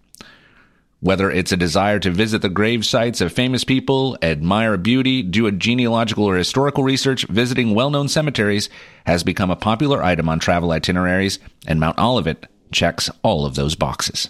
Whether 0.99 1.31
it's 1.31 1.51
a 1.51 1.57
desire 1.57 1.97
to 1.99 2.11
visit 2.11 2.43
the 2.43 2.49
grave 2.49 2.85
sites 2.85 3.19
of 3.19 3.33
famous 3.33 3.63
people, 3.63 4.15
admire 4.21 4.77
beauty, 4.77 5.23
do 5.23 5.47
a 5.47 5.51
genealogical 5.51 6.25
or 6.25 6.35
historical 6.35 6.83
research, 6.83 7.25
visiting 7.29 7.73
well 7.73 7.89
known 7.89 8.07
cemeteries 8.07 8.69
has 9.07 9.23
become 9.23 9.49
a 9.49 9.55
popular 9.55 10.03
item 10.03 10.29
on 10.29 10.37
travel 10.37 10.69
itineraries, 10.69 11.39
and 11.65 11.79
Mount 11.79 11.97
Olivet 11.97 12.45
checks 12.71 13.09
all 13.23 13.47
of 13.47 13.55
those 13.55 13.73
boxes. 13.73 14.29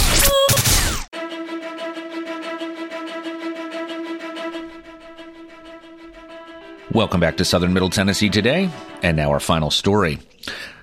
Welcome 6.93 7.21
back 7.21 7.37
to 7.37 7.45
Southern 7.45 7.71
Middle 7.71 7.89
Tennessee 7.89 8.29
today, 8.29 8.69
and 9.01 9.15
now 9.15 9.31
our 9.31 9.39
final 9.39 9.71
story. 9.71 10.19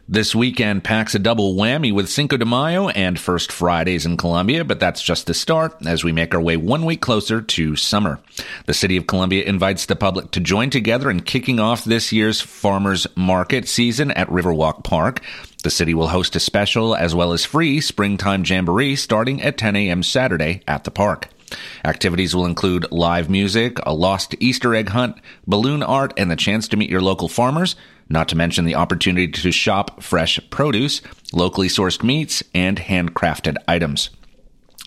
This 0.08 0.34
weekend 0.34 0.82
packs 0.82 1.14
a 1.14 1.18
double 1.18 1.54
whammy 1.54 1.92
with 1.92 2.08
Cinco 2.08 2.38
de 2.38 2.46
Mayo 2.46 2.88
and 2.88 3.20
First 3.20 3.52
Fridays 3.52 4.06
in 4.06 4.16
Columbia, 4.16 4.64
but 4.64 4.80
that's 4.80 5.02
just 5.02 5.26
the 5.26 5.34
start 5.34 5.76
as 5.84 6.04
we 6.04 6.12
make 6.12 6.34
our 6.34 6.40
way 6.40 6.56
one 6.56 6.86
week 6.86 7.02
closer 7.02 7.42
to 7.42 7.76
summer. 7.76 8.20
The 8.64 8.72
City 8.72 8.96
of 8.96 9.06
Columbia 9.06 9.44
invites 9.44 9.84
the 9.84 9.96
public 9.96 10.30
to 10.30 10.40
join 10.40 10.70
together 10.70 11.10
in 11.10 11.20
kicking 11.20 11.60
off 11.60 11.84
this 11.84 12.10
year's 12.10 12.40
farmers 12.40 13.06
market 13.14 13.68
season 13.68 14.10
at 14.12 14.30
Riverwalk 14.30 14.84
Park. 14.84 15.20
The 15.62 15.70
city 15.70 15.92
will 15.92 16.08
host 16.08 16.34
a 16.36 16.40
special 16.40 16.96
as 16.96 17.14
well 17.14 17.34
as 17.34 17.44
free 17.44 17.82
springtime 17.82 18.44
jamboree 18.46 18.96
starting 18.96 19.42
at 19.42 19.58
10 19.58 19.76
a.m. 19.76 20.02
Saturday 20.02 20.62
at 20.66 20.84
the 20.84 20.90
park. 20.90 21.28
Activities 21.84 22.34
will 22.34 22.46
include 22.46 22.90
live 22.90 23.30
music, 23.30 23.78
a 23.84 23.94
lost 23.94 24.34
Easter 24.40 24.74
egg 24.74 24.90
hunt, 24.90 25.16
balloon 25.46 25.82
art, 25.82 26.12
and 26.16 26.30
the 26.30 26.36
chance 26.36 26.68
to 26.68 26.76
meet 26.76 26.90
your 26.90 27.00
local 27.00 27.28
farmers, 27.28 27.76
not 28.08 28.28
to 28.28 28.36
mention 28.36 28.64
the 28.64 28.74
opportunity 28.74 29.28
to 29.28 29.52
shop 29.52 30.02
fresh 30.02 30.40
produce, 30.50 31.02
locally 31.32 31.68
sourced 31.68 32.02
meats, 32.02 32.42
and 32.54 32.78
handcrafted 32.78 33.56
items. 33.66 34.10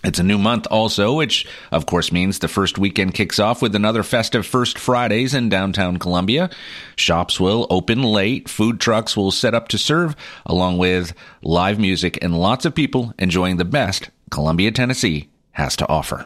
It's 0.03 0.17
a 0.17 0.23
new 0.23 0.39
month 0.39 0.65
also, 0.71 1.13
which 1.13 1.45
of 1.71 1.85
course 1.85 2.11
means 2.11 2.39
the 2.39 2.47
first 2.47 2.79
weekend 2.79 3.13
kicks 3.13 3.37
off 3.37 3.61
with 3.61 3.75
another 3.75 4.01
festive 4.01 4.47
First 4.47 4.79
Fridays 4.79 5.35
in 5.35 5.47
downtown 5.47 5.97
Columbia. 5.97 6.49
Shops 6.95 7.39
will 7.39 7.67
open 7.69 8.01
late, 8.01 8.49
food 8.49 8.79
trucks 8.79 9.15
will 9.15 9.29
set 9.29 9.53
up 9.53 9.67
to 9.67 9.77
serve, 9.77 10.15
along 10.45 10.79
with 10.79 11.13
live 11.43 11.77
music 11.77 12.17
and 12.23 12.39
lots 12.39 12.65
of 12.65 12.73
people 12.73 13.13
enjoying 13.19 13.57
the 13.57 13.65
best 13.65 14.09
Columbia, 14.31 14.71
Tennessee 14.71 15.29
has 15.51 15.75
to 15.75 15.87
offer. 15.87 16.25